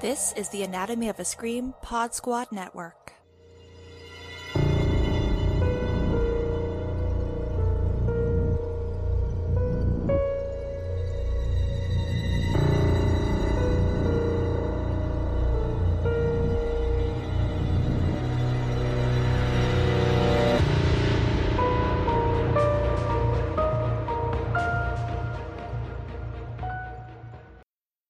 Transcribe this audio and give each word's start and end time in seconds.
This 0.00 0.32
is 0.32 0.48
the 0.48 0.62
Anatomy 0.62 1.10
of 1.10 1.20
a 1.20 1.26
Scream 1.26 1.74
Pod 1.82 2.14
Squad 2.14 2.50
Network. 2.52 3.12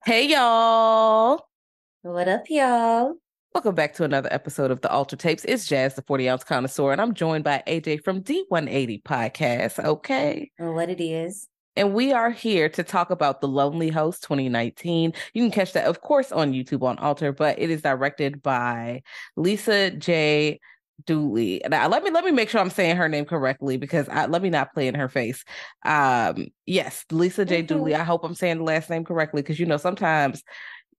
Hey 0.05 0.29
y'all. 0.29 1.50
What 2.13 2.27
up, 2.27 2.51
y'all? 2.51 3.15
Welcome 3.55 3.77
back 3.77 3.95
to 3.95 4.03
another 4.05 4.29
episode 4.33 4.73
of 4.73 4.81
the 4.81 4.91
Alter 4.91 5.15
Tapes. 5.15 5.45
It's 5.45 5.69
Jazz, 5.69 5.95
the 5.95 6.03
40 6.03 6.29
ounce 6.29 6.43
connoisseur, 6.43 6.91
and 6.91 7.01
I'm 7.01 7.15
joined 7.15 7.45
by 7.45 7.63
AJ 7.69 8.03
from 8.03 8.25
D180 8.25 9.05
Podcast. 9.05 9.85
Okay. 9.85 10.51
What 10.59 10.89
it 10.91 11.01
is. 11.01 11.47
And 11.77 11.95
we 11.95 12.13
are 12.13 12.33
here 12.33 12.69
to 12.71 12.83
talk 12.83 13.11
about 13.13 13.41
The 13.41 13.47
Lonely 13.47 13.91
Host 13.91 14.25
2019. 14.25 15.13
You 15.35 15.43
can 15.45 15.53
catch 15.53 15.73
that, 15.75 15.87
of 15.87 16.01
course, 16.01 16.33
on 16.33 16.53
YouTube 16.53 16.83
on 16.83 16.99
Alter, 16.99 17.31
but 17.31 17.61
it 17.61 17.71
is 17.71 17.83
directed 17.83 18.43
by 18.43 19.03
Lisa 19.37 19.93
J. 19.93 20.59
Dooley. 21.07 21.63
Now, 21.69 21.89
let 21.89 22.03
me 22.03 22.11
let 22.11 22.25
me 22.25 22.31
make 22.33 22.49
sure 22.49 22.61
I'm 22.61 22.71
saying 22.71 22.97
her 22.97 23.09
name 23.09 23.25
correctly 23.25 23.77
because 23.77 24.09
I, 24.09 24.27
let 24.27 24.43
me 24.43 24.51
not 24.51 24.75
play 24.75 24.89
in 24.89 24.95
her 24.95 25.09
face. 25.09 25.45
Um, 25.85 26.49
yes, 26.67 27.05
Lisa 27.11 27.45
J. 27.45 27.63
Mhm. 27.63 27.67
Dooley. 27.69 27.95
I 27.95 28.05
hope 28.05 28.25
I'm 28.25 28.35
saying 28.35 28.59
the 28.59 28.65
last 28.65 28.91
name 28.91 29.05
correctly 29.05 29.43
because 29.43 29.61
you 29.61 29.67
know 29.67 29.77
sometimes, 29.77 30.43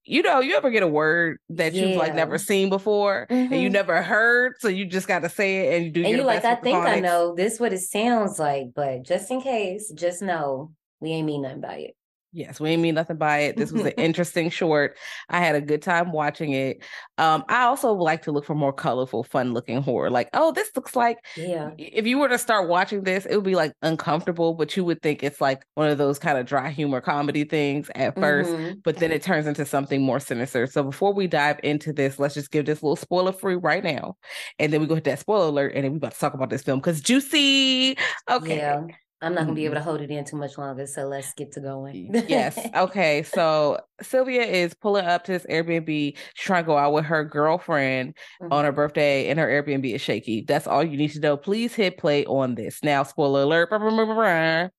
you 0.04 0.22
know, 0.22 0.40
you 0.40 0.56
ever 0.56 0.70
get 0.70 0.82
a 0.82 0.88
word 0.88 1.38
that 1.50 1.74
you've 1.74 1.96
like 1.96 2.14
never 2.14 2.38
seen 2.38 2.68
before 2.68 3.26
and 3.30 3.60
you 3.60 3.68
Mhm. 3.68 3.72
never 3.72 4.02
heard, 4.02 4.54
so 4.60 4.68
you 4.68 4.84
just 4.84 5.06
got 5.08 5.20
to 5.20 5.28
say 5.28 5.68
it 5.68 5.76
and 5.76 5.84
you 5.86 5.90
do. 5.92 6.04
And 6.04 6.16
you 6.16 6.22
like, 6.24 6.44
I 6.44 6.56
think 6.56 6.76
I 6.76 7.00
know 7.00 7.34
this 7.34 7.60
what 7.60 7.72
it 7.72 7.80
sounds 7.80 8.38
like, 8.38 8.68
but 8.74 9.02
just 9.02 9.30
in 9.30 9.40
case, 9.40 9.90
just 9.94 10.22
know 10.22 10.72
we 11.00 11.10
ain't 11.10 11.26
mean 11.26 11.42
nothing 11.42 11.60
by 11.60 11.76
it. 11.76 11.96
Yes, 12.34 12.58
we 12.58 12.70
ain't 12.70 12.80
mean 12.80 12.94
nothing 12.94 13.18
by 13.18 13.40
it. 13.40 13.58
This 13.58 13.70
was 13.70 13.84
an 13.84 13.92
interesting 13.98 14.48
short. 14.48 14.96
I 15.28 15.40
had 15.40 15.54
a 15.54 15.60
good 15.60 15.82
time 15.82 16.12
watching 16.12 16.52
it. 16.52 16.82
Um, 17.18 17.44
I 17.46 17.64
also 17.64 17.92
like 17.92 18.22
to 18.22 18.32
look 18.32 18.46
for 18.46 18.54
more 18.54 18.72
colorful, 18.72 19.22
fun 19.22 19.52
looking 19.52 19.82
horror. 19.82 20.08
Like, 20.08 20.30
oh, 20.32 20.50
this 20.50 20.70
looks 20.74 20.96
like 20.96 21.18
Yeah. 21.36 21.72
if 21.76 22.06
you 22.06 22.16
were 22.18 22.30
to 22.30 22.38
start 22.38 22.70
watching 22.70 23.02
this, 23.04 23.26
it 23.26 23.34
would 23.36 23.44
be 23.44 23.54
like 23.54 23.74
uncomfortable, 23.82 24.54
but 24.54 24.74
you 24.78 24.84
would 24.84 25.02
think 25.02 25.22
it's 25.22 25.42
like 25.42 25.62
one 25.74 25.90
of 25.90 25.98
those 25.98 26.18
kind 26.18 26.38
of 26.38 26.46
dry 26.46 26.70
humor 26.70 27.02
comedy 27.02 27.44
things 27.44 27.90
at 27.94 28.18
1st 28.18 28.50
Mhm. 28.50 28.82
but 28.82 28.96
then 28.96 29.12
it 29.12 29.22
turns 29.22 29.46
into 29.46 29.66
something 29.66 30.00
more 30.00 30.18
sinister. 30.18 30.66
So 30.66 30.82
before 30.82 31.12
we 31.12 31.26
dive 31.26 31.60
into 31.62 31.92
this, 31.92 32.18
let's 32.18 32.32
just 32.34 32.50
give 32.50 32.64
this 32.64 32.82
little 32.82 32.96
spoiler 32.96 33.32
free 33.32 33.56
right 33.56 33.84
now. 33.84 34.16
And 34.58 34.72
then 34.72 34.80
we 34.80 34.86
go 34.86 34.94
hit 34.94 35.04
that 35.04 35.18
spoiler 35.18 35.48
alert 35.48 35.72
and 35.74 35.84
then 35.84 35.92
we 35.92 35.98
about 35.98 36.12
to 36.12 36.18
talk 36.18 36.32
about 36.32 36.48
this 36.48 36.62
film 36.62 36.78
because 36.78 37.02
juicy. 37.02 37.98
Okay. 38.30 38.56
Yeah. 38.56 38.86
I'm 39.22 39.34
not 39.34 39.42
gonna 39.44 39.54
be 39.54 39.64
able 39.64 39.76
Mhm. 39.76 39.78
to 39.78 39.84
hold 39.84 40.00
it 40.00 40.10
in 40.10 40.24
too 40.24 40.36
much 40.36 40.58
longer, 40.58 40.86
so 40.86 41.04
let's 41.06 41.32
get 41.34 41.52
to 41.52 41.60
going. 41.60 42.10
yes. 42.28 42.58
Okay. 42.76 43.22
So 43.22 43.78
Silvia 44.02 44.42
is 44.42 44.74
pulling 44.74 45.06
up 45.06 45.24
to 45.24 45.32
this 45.32 45.46
Airbnb, 45.46 46.16
trying 46.36 46.64
to 46.64 46.66
go 46.66 46.76
out 46.76 46.92
with 46.92 47.04
her 47.04 47.24
girlfriend 47.24 48.16
on 48.50 48.64
her 48.64 48.72
birthday, 48.72 49.28
and 49.28 49.38
her 49.38 49.46
Airbnb 49.46 49.94
is 49.94 50.00
shaky. 50.00 50.42
That's 50.42 50.66
all 50.66 50.82
you 50.84 50.96
need 50.96 51.12
to 51.12 51.20
know. 51.20 51.36
Please 51.36 51.74
hit 51.74 51.98
play 51.98 52.24
on 52.26 52.56
this. 52.56 52.82
Now, 52.82 53.04
spoiler 53.04 53.42
alert. 53.42 54.70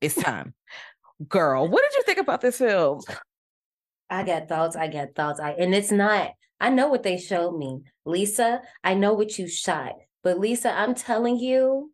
It's 0.00 0.14
time. 0.14 0.54
Girl, 1.28 1.68
what 1.68 1.82
did 1.82 1.96
you 1.96 2.02
think 2.02 2.18
about 2.18 2.40
this 2.40 2.58
film? 2.58 3.00
I 4.10 4.24
got 4.24 4.48
thoughts. 4.48 4.76
I 4.76 4.88
got 4.88 5.14
thoughts. 5.14 5.40
I 5.40 5.52
and 5.52 5.74
it's 5.74 5.92
not. 5.92 6.32
I 6.60 6.70
know 6.70 6.88
what 6.88 7.02
they 7.02 7.16
showed 7.18 7.56
me, 7.56 7.82
Lisa. 8.04 8.62
I 8.84 8.94
know 8.94 9.14
what 9.14 9.38
you 9.38 9.48
shot, 9.48 9.94
but 10.22 10.38
Lisa, 10.38 10.72
I'm 10.72 10.94
telling 10.94 11.38
you, 11.38 11.92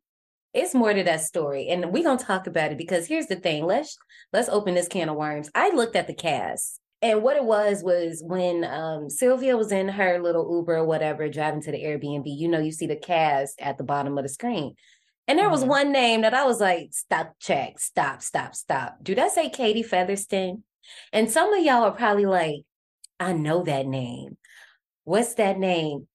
it's 0.54 0.74
more 0.74 0.92
to 0.92 1.02
that 1.04 1.20
story, 1.20 1.68
and 1.68 1.92
we're 1.92 2.04
gonna 2.04 2.18
talk 2.18 2.46
about 2.46 2.72
it 2.72 2.78
because 2.78 3.06
here's 3.06 3.26
the 3.26 3.36
thing. 3.36 3.64
Let's 3.64 3.96
let's 4.32 4.48
open 4.48 4.74
this 4.74 4.88
can 4.88 5.08
of 5.08 5.16
worms. 5.16 5.50
I 5.54 5.70
looked 5.70 5.96
at 5.96 6.06
the 6.06 6.14
cast, 6.14 6.80
and 7.02 7.22
what 7.22 7.36
it 7.36 7.44
was 7.44 7.82
was 7.82 8.22
when 8.24 8.64
um, 8.64 9.08
Silvia 9.10 9.56
was 9.56 9.72
in 9.72 9.88
her 9.88 10.20
little 10.20 10.48
Uber 10.58 10.78
or 10.78 10.84
whatever, 10.84 11.28
driving 11.28 11.62
to 11.62 11.72
the 11.72 11.82
Airbnb. 11.82 12.24
You 12.26 12.48
know, 12.48 12.58
you 12.60 12.72
see 12.72 12.86
the 12.86 12.96
cast 12.96 13.60
at 13.60 13.78
the 13.78 13.84
bottom 13.84 14.16
of 14.18 14.24
the 14.24 14.28
screen. 14.28 14.74
And 15.26 15.38
there 15.38 15.50
was 15.50 15.62
Mhm. 15.62 15.68
one 15.68 15.92
name 15.92 16.22
that 16.22 16.32
I 16.32 16.44
was 16.46 16.58
like, 16.58 16.88
stop, 16.92 17.34
check, 17.38 17.78
stop, 17.78 18.22
stop, 18.22 18.54
stop. 18.54 18.96
Do 19.02 19.14
that 19.14 19.32
say 19.32 19.50
Katie 19.50 19.82
Featherston? 19.82 20.64
And 21.12 21.30
some 21.30 21.52
of 21.52 21.62
y'all 21.62 21.84
are 21.84 21.92
probably 21.92 22.24
like, 22.24 22.62
I 23.20 23.34
know 23.34 23.62
that 23.64 23.86
name. 23.86 24.38
What's 25.04 25.34
that 25.34 25.58
name? 25.58 26.08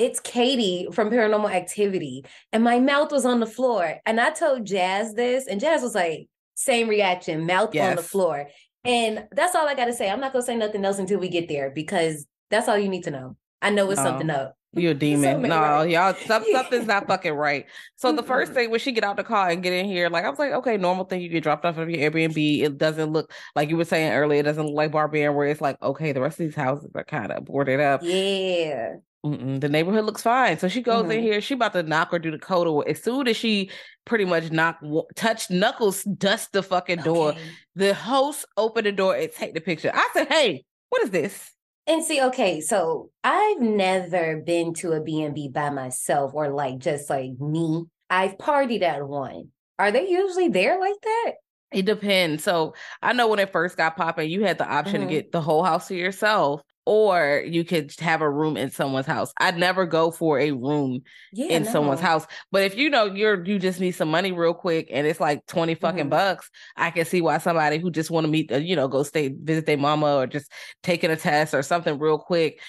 It's 0.00 0.18
Katie 0.18 0.88
from 0.92 1.10
Paranormal 1.10 1.52
Activity. 1.52 2.24
And 2.54 2.64
my 2.64 2.80
mouth 2.80 3.12
was 3.12 3.26
on 3.26 3.38
the 3.38 3.46
floor. 3.46 4.00
And 4.06 4.18
I 4.18 4.30
told 4.30 4.64
Jazz 4.64 5.12
this, 5.12 5.46
and 5.46 5.60
Jazz 5.60 5.82
was 5.82 5.94
like, 5.94 6.26
same 6.54 6.88
reaction, 6.88 7.44
mouth 7.44 7.76
on 7.76 7.96
the 7.96 8.02
floor. 8.02 8.48
And 8.82 9.26
that's 9.32 9.54
all 9.54 9.68
I 9.68 9.74
got 9.74 9.84
to 9.84 9.92
say. 9.92 10.08
I'm 10.08 10.20
not 10.20 10.32
going 10.32 10.42
to 10.42 10.46
say 10.46 10.56
nothing 10.56 10.86
else 10.86 10.98
until 10.98 11.20
we 11.20 11.28
get 11.28 11.48
there 11.48 11.70
because 11.70 12.26
that's 12.50 12.66
all 12.66 12.78
you 12.78 12.88
need 12.88 13.04
to 13.04 13.10
know. 13.10 13.36
I 13.60 13.68
know 13.68 13.90
it's 13.90 13.98
No. 13.98 14.04
something 14.04 14.30
up. 14.30 14.56
You're 14.72 14.92
a 14.92 14.94
demon. 15.06 15.42
No, 15.42 15.60
right. 15.60 15.90
y'all, 15.90 16.14
some, 16.26 16.44
something's 16.52 16.86
not 16.86 17.06
fucking 17.06 17.34
right. 17.34 17.66
So 17.96 18.10
the 18.12 18.22
first 18.22 18.54
thing 18.54 18.70
when 18.70 18.80
she 18.80 18.92
get 18.92 19.04
out 19.04 19.18
the 19.18 19.24
car 19.24 19.50
and 19.50 19.62
get 19.62 19.74
in 19.74 19.84
here, 19.84 20.08
like 20.08 20.24
I 20.24 20.30
was 20.30 20.38
like, 20.38 20.52
okay, 20.52 20.78
normal 20.78 21.04
thing. 21.04 21.20
You 21.20 21.28
get 21.28 21.42
dropped 21.42 21.66
off 21.66 21.76
of 21.76 21.90
your 21.90 22.10
Airbnb. 22.10 22.62
It 22.62 22.78
doesn't 22.78 23.12
look 23.12 23.30
like 23.54 23.68
you 23.68 23.76
were 23.76 23.84
saying 23.84 24.12
earlier. 24.12 24.40
It 24.40 24.44
doesn't 24.44 24.64
look 24.64 24.74
like 24.74 24.92
Barbarian, 24.92 25.34
where 25.34 25.48
it's 25.48 25.60
like, 25.60 25.76
okay, 25.82 26.12
the 26.12 26.22
rest 26.22 26.40
of 26.40 26.46
these 26.46 26.54
houses 26.54 26.90
are 26.94 27.04
kind 27.04 27.32
of 27.32 27.44
boarded 27.44 27.80
up. 27.80 28.00
Yeah. 28.02 28.94
Mm-mm, 29.24 29.60
the 29.60 29.68
neighborhood 29.68 30.04
looks 30.06 30.22
fine. 30.22 30.58
So 30.58 30.68
she 30.68 30.80
goes 30.80 31.04
in 31.04 31.10
Mhm. 31.10 31.22
here. 31.22 31.40
She 31.42 31.52
about 31.54 31.74
to 31.74 31.82
knock 31.82 32.12
or 32.12 32.18
do 32.18 32.30
the 32.30 32.38
code. 32.38 32.66
Or 32.66 32.88
as 32.88 33.02
soon 33.02 33.28
as 33.28 33.36
she 33.36 33.70
pretty 34.06 34.24
much 34.24 34.50
knock, 34.50 34.80
w- 34.80 35.04
touch 35.14 35.50
knuckles, 35.50 36.04
dust 36.04 36.52
the 36.52 36.62
fucking 36.62 37.00
door. 37.00 37.30
Okay. 37.30 37.40
The 37.74 37.94
host 37.94 38.46
opened 38.56 38.86
the 38.86 38.92
door 38.92 39.14
and 39.14 39.30
take 39.30 39.52
the 39.52 39.60
picture. 39.60 39.90
I 39.92 40.08
said, 40.14 40.28
hey, 40.28 40.64
what 40.88 41.02
is 41.02 41.10
this? 41.10 41.52
And 41.86 42.02
see, 42.02 42.22
okay, 42.22 42.60
so 42.60 43.10
I've 43.22 43.60
never 43.60 44.36
been 44.40 44.72
to 44.74 44.92
a 44.92 45.02
B&B 45.02 45.48
by 45.48 45.70
myself 45.70 46.32
or 46.34 46.48
like 46.48 46.78
just 46.78 47.10
like 47.10 47.32
me. 47.38 47.84
I've 48.08 48.38
partied 48.38 48.82
at 48.82 49.06
one. 49.06 49.48
Are 49.78 49.90
they 49.90 50.08
usually 50.08 50.48
there 50.48 50.78
like 50.80 51.00
that? 51.02 51.32
It 51.72 51.84
depends. 51.86 52.42
So 52.42 52.74
I 53.02 53.12
know 53.12 53.28
when 53.28 53.38
it 53.38 53.52
first 53.52 53.76
got 53.76 53.96
popping, 53.96 54.30
you 54.30 54.44
had 54.44 54.58
the 54.58 54.66
option 54.68 55.02
Mhm. 55.02 55.08
to 55.08 55.10
get 55.14 55.32
the 55.32 55.40
whole 55.40 55.62
house 55.62 55.88
to 55.88 55.94
yourself, 55.94 56.62
or 56.90 57.44
you 57.46 57.64
could 57.64 57.94
have 58.00 58.20
a 58.20 58.28
room 58.30 58.56
in 58.56 58.70
someone's 58.70 59.06
house. 59.06 59.32
I'd 59.38 59.56
never 59.56 59.86
go 59.86 60.10
for 60.10 60.40
a 60.40 60.50
room 60.50 61.02
Yeah, 61.32 61.46
in 61.48 61.64
someone's 61.64 62.00
house. 62.00 62.26
But 62.50 62.62
if 62.62 62.76
you 62.76 62.90
know 62.90 63.04
you're 63.06 63.44
you 63.44 63.58
just 63.58 63.80
need 63.80 63.92
some 63.92 64.10
money 64.10 64.32
real 64.32 64.54
quick 64.54 64.88
and 64.90 65.06
it's 65.06 65.20
like 65.20 65.46
20 65.46 65.74
fucking 65.74 66.08
Mhm. 66.08 66.10
bucks, 66.10 66.50
I 66.76 66.90
can 66.90 67.04
see 67.04 67.20
why 67.20 67.38
somebody 67.38 67.78
who 67.78 67.90
just 67.90 68.10
want 68.10 68.24
to 68.24 68.30
meet, 68.30 68.50
uh, 68.52 68.56
you 68.56 68.74
know, 68.76 68.88
go 68.88 69.02
stay 69.04 69.28
visit 69.28 69.66
their 69.66 69.78
mama 69.78 70.16
or 70.16 70.26
just 70.26 70.50
taking 70.82 71.10
a 71.10 71.16
test 71.16 71.54
or 71.54 71.62
something 71.62 71.98
real 71.98 72.18
quick. 72.18 72.60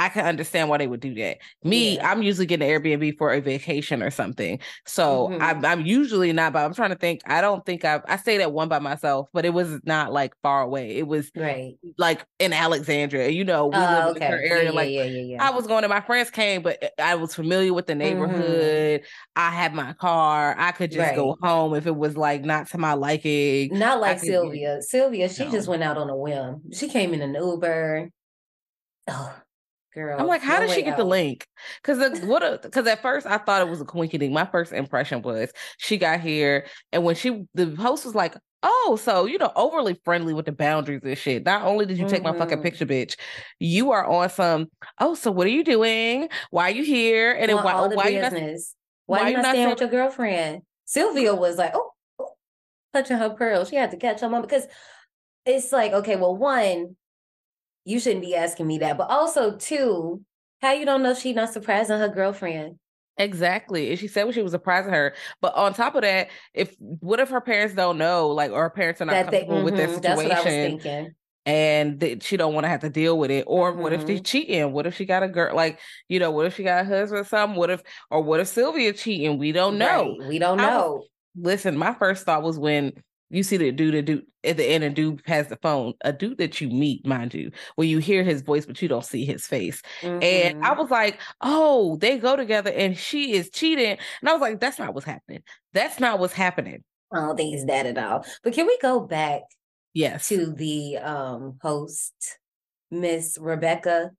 I 0.00 0.08
can 0.08 0.24
understand 0.24 0.70
why 0.70 0.78
they 0.78 0.86
would 0.86 1.00
do 1.00 1.14
that. 1.16 1.38
Me, 1.62 1.96
Yeah. 1.96 2.10
I'm 2.10 2.22
usually 2.22 2.46
getting 2.46 2.68
an 2.70 2.80
Airbnb 2.82 3.18
for 3.18 3.32
a 3.34 3.40
vacation 3.40 4.02
or 4.02 4.10
something. 4.10 4.58
So 4.86 5.28
Mhm. 5.28 5.42
I'm, 5.42 5.64
I'm 5.64 5.80
usually 5.84 6.32
not, 6.32 6.54
but 6.54 6.64
I'm 6.64 6.72
trying 6.72 6.88
to 6.88 6.96
think. 6.96 7.20
I 7.26 7.42
don't 7.42 7.64
think 7.66 7.84
I've, 7.84 8.00
I 8.08 8.16
stayed 8.16 8.40
at 8.40 8.50
one 8.50 8.68
by 8.70 8.78
myself, 8.78 9.28
but 9.34 9.44
it 9.44 9.50
was 9.52 9.78
not 9.84 10.10
like 10.10 10.32
far 10.42 10.62
away. 10.62 10.96
It 10.96 11.06
was 11.06 11.30
Right. 11.36 11.74
like 11.98 12.24
in 12.38 12.54
Alexandria, 12.54 13.28
you 13.28 13.44
know, 13.44 13.66
we 13.66 13.74
Oh, 13.76 13.90
live 13.90 14.16
okay. 14.16 14.26
certain 14.30 14.40
Yeah, 14.46 14.50
area. 14.54 14.64
yeah, 14.64 14.76
like 14.76 14.88
yeah, 14.90 15.04
yeah, 15.04 15.22
yeah. 15.22 15.46
I 15.46 15.50
was 15.50 15.66
going 15.66 15.84
and 15.84 15.90
my 15.90 16.00
friends 16.00 16.30
came, 16.30 16.62
but 16.62 16.82
I 16.98 17.14
was 17.16 17.34
familiar 17.34 17.74
with 17.74 17.86
the 17.86 17.94
neighborhood. 17.94 19.02
I 19.36 19.50
had 19.50 19.74
my 19.74 19.92
car. 19.92 20.54
I 20.58 20.72
could 20.72 20.92
just 20.92 21.14
go 21.14 21.36
home 21.42 21.74
if 21.74 21.86
it 21.86 21.94
was 21.94 22.16
like 22.16 22.42
not 22.42 22.68
to 22.68 22.78
my 22.78 22.94
liking. 22.94 23.78
Not 23.78 24.00
like 24.00 24.18
Silvia. 24.20 24.80
Silvia, 24.80 25.28
she 25.28 25.50
just 25.50 25.68
went 25.68 25.82
out 25.82 25.98
on 25.98 26.08
a 26.08 26.16
whim. 26.16 26.62
She 26.72 26.88
came 26.88 27.12
in 27.12 27.20
an 27.20 27.34
Uber. 27.34 28.08
Oh, 29.08 29.34
girl. 29.94 30.20
I'm 30.20 30.26
like, 30.26 30.42
how 30.42 30.58
no 30.58 30.66
did 30.66 30.74
she 30.74 30.82
get 30.82 30.96
the 30.96 31.04
link? 31.04 31.46
Because 31.82 32.20
what? 32.22 32.62
Because 32.62 32.86
at 32.86 33.02
first 33.02 33.26
I 33.26 33.38
thought 33.38 33.62
it 33.62 33.68
was 33.68 33.80
a 33.80 33.84
coinky 33.84 34.30
My 34.30 34.46
first 34.46 34.72
impression 34.72 35.22
was 35.22 35.52
she 35.78 35.96
got 35.96 36.20
here, 36.20 36.66
and 36.92 37.04
when 37.04 37.14
she 37.14 37.44
the 37.54 37.74
host 37.76 38.04
was 38.04 38.14
like, 38.14 38.36
"Oh, 38.62 38.98
so 39.00 39.26
you 39.26 39.38
know, 39.38 39.52
overly 39.56 39.98
friendly 40.04 40.34
with 40.34 40.46
the 40.46 40.52
boundaries 40.52 41.00
and 41.04 41.16
shit." 41.18 41.44
Not 41.44 41.62
only 41.62 41.86
did 41.86 41.98
you 41.98 42.06
take 42.06 42.22
my 42.22 42.32
fucking 42.32 42.58
Mhm. 42.58 42.62
picture, 42.62 42.86
bitch, 42.86 43.16
you 43.58 43.90
are 43.92 44.04
on 44.06 44.30
some. 44.30 44.68
Oh, 44.98 45.14
so 45.14 45.30
what 45.30 45.46
are 45.46 45.50
you 45.50 45.64
doing? 45.64 46.28
Why 46.50 46.68
are 46.68 46.74
you 46.74 46.84
here? 46.84 47.32
And 47.32 47.48
then 47.48 47.56
why? 47.56 47.72
all 47.72 47.88
the 47.88 47.96
Why 47.96 48.08
you 48.08 48.20
not? 48.20 48.32
business. 48.32 48.74
Why, 49.06 49.22
why 49.22 49.28
you 49.30 49.36
not 49.38 49.54
staying 49.54 49.68
with 49.70 49.80
your 49.80 49.88
girlfriend? 49.90 50.62
Silvia 50.84 51.34
was 51.34 51.56
like, 51.56 51.72
oh, 51.74 51.90
oh, 52.18 52.32
touching 52.92 53.16
her 53.18 53.30
pearls. 53.30 53.68
She 53.70 53.76
had 53.76 53.90
to 53.92 53.96
catch 53.96 54.20
her 54.20 54.28
mom 54.28 54.42
because 54.42 54.66
it's 55.44 55.72
like, 55.72 55.92
okay, 55.92 56.16
well, 56.16 56.36
one, 56.36 56.96
you 57.84 57.98
shouldn't 58.00 58.22
be 58.22 58.34
asking 58.34 58.66
me 58.66 58.78
that. 58.78 58.96
But 58.98 59.10
also, 59.10 59.56
too, 59.56 60.22
how 60.62 60.72
you 60.72 60.84
don't 60.84 61.02
know 61.02 61.14
she 61.14 61.32
not 61.32 61.52
surprising 61.52 61.98
her 61.98 62.08
girlfriend? 62.08 62.76
Exactly. 63.16 63.90
And 63.90 63.98
she 63.98 64.08
said 64.08 64.24
when 64.24 64.32
she 64.32 64.42
was 64.42 64.52
surprising 64.52 64.92
her. 64.92 65.14
But 65.42 65.54
on 65.54 65.74
top 65.74 65.94
of 65.94 66.02
that, 66.02 66.28
if 66.54 66.74
what 66.78 67.20
if 67.20 67.28
her 67.30 67.40
parents 67.40 67.74
don't 67.74 67.98
know, 67.98 68.28
like, 68.28 68.50
or 68.50 68.62
her 68.62 68.70
parents 68.70 69.00
are 69.02 69.04
not 69.04 69.12
That 69.12 69.30
they, 69.30 69.40
comfortable 69.40 69.64
with 69.64 69.76
their 69.76 69.88
that's 69.88 70.16
what 70.16 70.26
I 70.26 70.28
was 70.28 70.38
situation, 70.38 70.78
thinking. 70.80 71.14
and 71.44 72.00
that 72.00 72.22
she 72.22 72.36
don't 72.38 72.54
want 72.54 72.64
to 72.64 72.68
have 72.68 72.80
to 72.80 72.88
deal 72.90 73.18
with 73.18 73.30
it 73.30 73.44
or 73.46 73.72
what 73.74 73.92
if 73.92 74.06
Mm-hmm. 74.06 74.22
cheating 74.22 74.72
what 74.72 74.86
if 74.86 74.94
she 74.96 75.04
got 75.06 75.22
a 75.22 75.28
girl 75.28 75.54
like 75.56 75.78
you 76.08 76.18
know 76.18 76.30
what 76.30 76.46
if 76.46 76.54
she 76.56 76.62
got 76.62 76.82
a 76.82 76.84
husband 76.84 77.20
or 77.20 77.24
something 77.24 77.58
what 77.58 77.70
if 77.70 77.82
or 78.10 78.22
what 78.22 78.40
if 78.40 78.48
silvia 78.48 78.92
cheating 78.92 79.38
we 79.38 79.50
don't 79.52 79.78
know 79.78 80.16
Right. 80.18 80.28
We 80.28 80.38
don't 80.38 80.58
was- 80.58 80.66
know. 80.66 81.04
listen 81.36 81.76
my 81.78 81.94
first 81.94 82.24
thought 82.26 82.42
was 82.42 82.58
when 82.58 82.92
you 83.30 83.42
see 83.42 83.56
the 83.56 83.72
dude, 83.72 83.94
the 83.94 84.02
dude 84.02 84.26
at 84.44 84.56
the 84.56 84.64
end, 84.64 84.84
a 84.84 84.90
dude 84.90 85.22
has 85.26 85.48
the 85.48 85.56
phone, 85.56 85.94
a 86.02 86.12
dude 86.12 86.38
that 86.38 86.60
you 86.60 86.68
meet, 86.68 87.06
mind 87.06 87.32
you, 87.34 87.50
where 87.76 87.86
you 87.86 87.98
hear 87.98 88.22
his 88.22 88.42
voice, 88.42 88.66
but 88.66 88.80
you 88.82 88.88
don't 88.88 89.04
see 89.04 89.24
his 89.24 89.46
face. 89.46 89.82
And 90.20 90.54
I 90.62 90.74
Mhm. 90.74 90.78
was 90.78 90.90
like, 90.90 91.20
oh, 91.40 91.96
they 91.96 92.18
go 92.18 92.36
together 92.36 92.70
and 92.70 92.96
she 92.96 93.32
is 93.34 93.50
cheating. 93.50 93.98
And 94.20 94.28
I 94.28 94.32
was 94.32 94.40
like, 94.40 94.60
that's 94.60 94.78
not 94.78 94.94
what's 94.94 95.06
happening. 95.06 95.42
That's 95.72 96.00
not 96.00 96.18
what's 96.18 96.32
happening. 96.34 96.84
I 97.12 97.20
don't 97.20 97.36
think 97.36 97.54
it's 97.54 97.64
that 97.66 97.86
at 97.86 97.98
all. 97.98 98.24
But 98.42 98.52
can 98.52 98.66
we 98.66 98.78
go 98.82 99.00
back 99.00 99.42
Yes. 99.94 100.28
to 100.28 100.52
the 100.52 100.98
um 100.98 101.58
host, 101.62 102.38
Miss 102.90 103.38
Rebecca? 103.40 104.10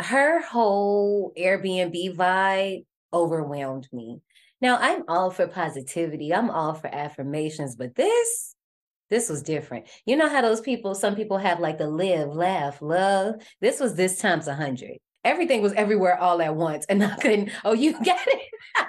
Her 0.00 0.42
whole 0.42 1.32
Airbnb 1.38 2.16
vibe 2.16 2.84
overwhelmed 3.12 3.88
me. 3.92 4.20
Now 4.60 4.78
I'm 4.80 5.02
all 5.08 5.30
for 5.30 5.46
positivity. 5.46 6.32
I'm 6.34 6.50
all 6.50 6.74
for 6.74 6.88
affirmations, 6.94 7.76
but 7.76 7.94
this 7.94 8.54
this 9.10 9.28
was 9.28 9.42
different. 9.42 9.86
You 10.04 10.16
know 10.16 10.28
how 10.28 10.40
those 10.42 10.60
people, 10.60 10.94
some 10.96 11.14
people 11.14 11.38
have 11.38 11.60
like 11.60 11.78
the 11.78 11.86
live, 11.88 12.34
laugh, 12.34 12.82
love. 12.82 13.36
This 13.60 13.78
was 13.78 13.94
this 13.94 14.18
times 14.18 14.48
a 14.48 14.54
hundred. 14.54 14.96
Everything 15.24 15.62
was 15.62 15.72
everywhere 15.74 16.18
all 16.18 16.40
at 16.42 16.56
once, 16.56 16.86
and 16.86 17.02
I 17.04 17.16
couldn't. 17.16 17.50
Oh, 17.64 17.72
you 17.72 17.92
got 18.04 18.18
it. 18.26 18.86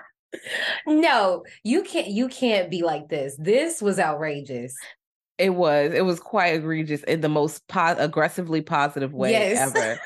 no, 0.85 1.43
you 1.63 1.83
can't. 1.83 2.07
You 2.07 2.27
can't 2.29 2.69
be 2.69 2.81
like 2.83 3.09
this. 3.09 3.35
This 3.37 3.81
was 3.81 3.99
outrageous. 3.99 4.75
It 5.37 5.51
was. 5.51 5.93
It 5.93 6.03
was 6.05 6.19
quite 6.19 6.55
egregious 6.55 7.03
in 7.03 7.21
the 7.21 7.29
most 7.29 7.67
po- 7.67 7.95
aggressively 7.97 8.61
positive 8.61 9.13
way 9.13 9.31
Yes. 9.31 9.75
ever. 9.75 9.99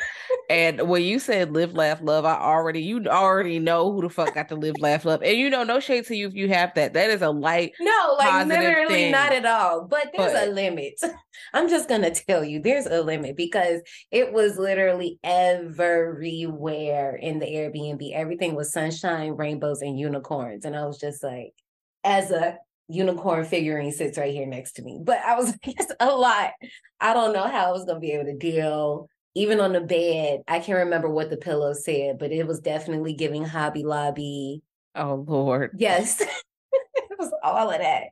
And 0.51 0.89
when 0.89 1.01
you 1.03 1.17
said 1.17 1.53
live, 1.53 1.75
laugh, 1.75 1.99
love, 2.01 2.25
I 2.25 2.33
already 2.33 2.81
you 2.81 3.05
already 3.07 3.57
know 3.57 3.93
who 3.93 4.01
the 4.01 4.09
fuck 4.09 4.35
got 4.35 4.49
to 4.49 4.55
live, 4.55 4.75
laugh, 4.79 5.05
love. 5.05 5.23
And 5.23 5.37
you 5.37 5.49
know, 5.49 5.63
no 5.63 5.79
shade 5.79 6.05
to 6.07 6.15
you 6.15 6.27
if 6.27 6.33
you 6.33 6.49
have 6.49 6.73
that. 6.75 6.91
That 6.91 7.09
is 7.09 7.21
a 7.21 7.29
light. 7.29 7.71
No, 7.79 8.15
like 8.19 8.47
literally 8.47 8.93
thing. 8.95 9.11
not 9.13 9.31
at 9.31 9.45
all. 9.45 9.87
But 9.87 10.11
there's 10.13 10.33
a 10.33 10.51
limit. 10.51 10.99
I'm 11.53 11.69
just 11.69 11.87
gonna 11.87 12.13
tell 12.13 12.43
you, 12.43 12.61
there's 12.61 12.85
a 12.85 13.01
limit 13.01 13.37
because 13.37 13.79
it 14.11 14.33
was 14.33 14.57
literally 14.57 15.19
everywhere 15.23 17.15
in 17.15 17.39
the 17.39 17.45
Airbnb. 17.45 18.11
Everything 18.13 18.53
was 18.53 18.73
sunshine, 18.73 19.37
rainbows, 19.37 19.81
and 19.81 19.97
unicorns. 19.97 20.65
And 20.65 20.75
I 20.75 20.85
was 20.85 20.99
just 20.99 21.23
like, 21.23 21.53
as 22.03 22.29
a 22.29 22.57
unicorn 22.89 23.45
figurine 23.45 23.93
sits 23.93 24.17
right 24.17 24.33
here 24.33 24.47
next 24.47 24.73
to 24.73 24.81
me. 24.81 24.99
But 25.01 25.19
I 25.19 25.35
was 25.35 25.47
like, 25.65 25.79
it's 25.79 25.93
a 25.97 26.13
lot. 26.13 26.51
I 26.99 27.13
don't 27.13 27.31
know 27.31 27.47
how 27.47 27.69
I 27.69 27.71
was 27.71 27.85
gonna 27.85 28.01
be 28.01 28.11
able 28.11 28.25
to 28.25 28.37
deal. 28.37 29.07
Even 29.33 29.59
on 29.61 29.71
the 29.73 29.81
bed, 29.81 30.41
I 30.47 30.59
can't 30.59 30.79
remember 30.79 31.09
what 31.09 31.29
the 31.29 31.37
pillow 31.37 31.73
said, 31.73 32.19
but 32.19 32.31
it 32.31 32.45
was 32.45 32.59
definitely 32.59 33.13
giving 33.13 33.45
Hobby 33.45 33.83
Lobby. 33.83 34.61
Oh 34.95 35.23
Lord. 35.27 35.71
Yes. 35.77 36.19
it 36.21 37.17
was 37.19 37.31
all 37.43 37.69
of 37.71 37.77
that. 37.79 38.03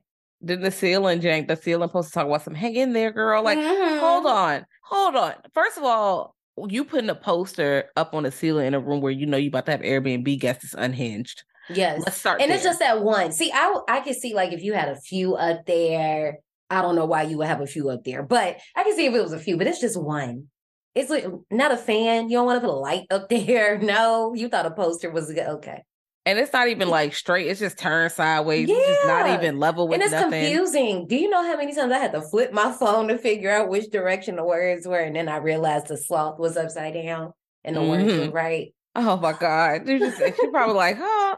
Didn't 0.42 0.64
the 0.64 0.70
ceiling 0.70 1.20
jank? 1.20 1.48
The 1.48 1.56
ceiling 1.56 1.88
supposed 1.88 2.08
to 2.08 2.14
talk 2.14 2.26
about 2.26 2.42
some 2.42 2.54
hang 2.54 2.74
in 2.74 2.94
there, 2.94 3.10
girl. 3.12 3.42
Like, 3.42 3.58
Mhm. 3.58 4.00
hold 4.00 4.24
on, 4.24 4.64
hold 4.84 5.14
on. 5.16 5.34
First 5.52 5.76
of 5.76 5.84
all, 5.84 6.34
you 6.68 6.84
putting 6.84 7.10
a 7.10 7.14
poster 7.14 7.90
up 7.96 8.14
on 8.14 8.22
the 8.22 8.30
ceiling 8.30 8.66
in 8.66 8.74
a 8.74 8.80
room 8.80 9.00
where 9.02 9.12
you 9.12 9.26
know 9.26 9.36
you 9.36 9.48
about 9.48 9.66
to 9.66 9.72
have 9.72 9.80
Airbnb 9.82 10.38
guests 10.40 10.64
is 10.64 10.74
unhinged. 10.74 11.42
Yes. 11.68 12.02
Let's 12.04 12.16
start. 12.16 12.40
and 12.40 12.50
it's 12.50 12.64
just 12.64 12.78
that 12.80 13.02
one. 13.02 13.30
See, 13.32 13.52
I 13.52 13.78
I 13.88 14.00
could 14.00 14.16
see 14.16 14.32
like 14.34 14.52
if 14.52 14.62
you 14.62 14.72
had 14.72 14.88
a 14.88 14.96
few 14.96 15.34
up 15.36 15.66
there. 15.66 16.38
I 16.70 16.82
don't 16.82 16.94
know 16.96 17.04
why 17.06 17.22
you 17.22 17.36
would 17.38 17.48
have 17.48 17.60
a 17.60 17.66
few 17.66 17.90
up 17.90 18.04
there, 18.04 18.22
but 18.22 18.58
I 18.76 18.84
can 18.84 18.94
see 18.94 19.06
if 19.06 19.12
it 19.14 19.22
was 19.22 19.32
a 19.32 19.38
few. 19.40 19.56
But 19.58 19.66
it's 19.66 19.80
just 19.80 20.00
one. 20.00 20.48
It's 20.94 21.10
like 21.10 21.24
not 21.50 21.72
a 21.72 21.76
fan. 21.76 22.28
You 22.30 22.38
don't 22.38 22.46
want 22.46 22.60
to 22.60 22.66
put 22.66 22.72
a 22.74 22.76
light 22.78 23.06
up 23.10 23.28
there. 23.30 23.78
No, 23.78 24.34
you 24.34 24.48
thought 24.48 24.66
a 24.66 24.70
poster 24.70 25.10
was 25.10 25.26
good. 25.32 25.46
Okay, 25.46 25.82
and 26.26 26.38
it's 26.38 26.52
not 26.52 26.68
even 26.68 26.88
like 26.88 27.14
straight. 27.14 27.46
It's 27.46 27.60
just 27.60 27.78
turned 27.78 28.12
sideways. 28.12 28.68
It's 28.70 29.06
not 29.06 29.30
even 29.40 29.58
level 29.58 29.86
with 29.88 29.94
and 29.96 30.02
it's 30.02 30.12
nothing. 30.12 30.30
confusing. 30.52 31.06
Do 31.06 31.16
you 31.16 31.30
know 31.30 31.42
how 31.44 31.56
many 31.56 31.74
times 31.74 31.92
I 31.92 31.98
had 31.98 32.12
to 32.12 32.22
flip 32.22 32.52
my 32.52 32.72
phone 32.78 33.08
to 33.08 33.18
figure 33.18 33.50
out 33.50 33.68
which 33.68 33.90
direction 33.90 34.36
the 34.36 34.44
words 34.44 34.86
were, 34.86 34.98
and 34.98 35.14
then 35.14 35.28
I 35.28 35.36
realized 35.36 35.88
the 35.88 35.96
sloth 35.96 36.38
was 36.38 36.56
upside 36.56 36.94
down 36.94 37.32
and 37.64 37.76
the 37.76 37.82
words 37.82 38.04
Mhm. 38.12 38.26
were 38.26 38.32
right. 38.32 38.74
Oh 38.96 39.16
my 39.16 39.32
god! 39.32 39.88
You 39.88 39.98
just 40.00 40.18
she 40.18 40.46
probably 40.50 40.74
like, 40.74 40.96
huh? 40.98 41.36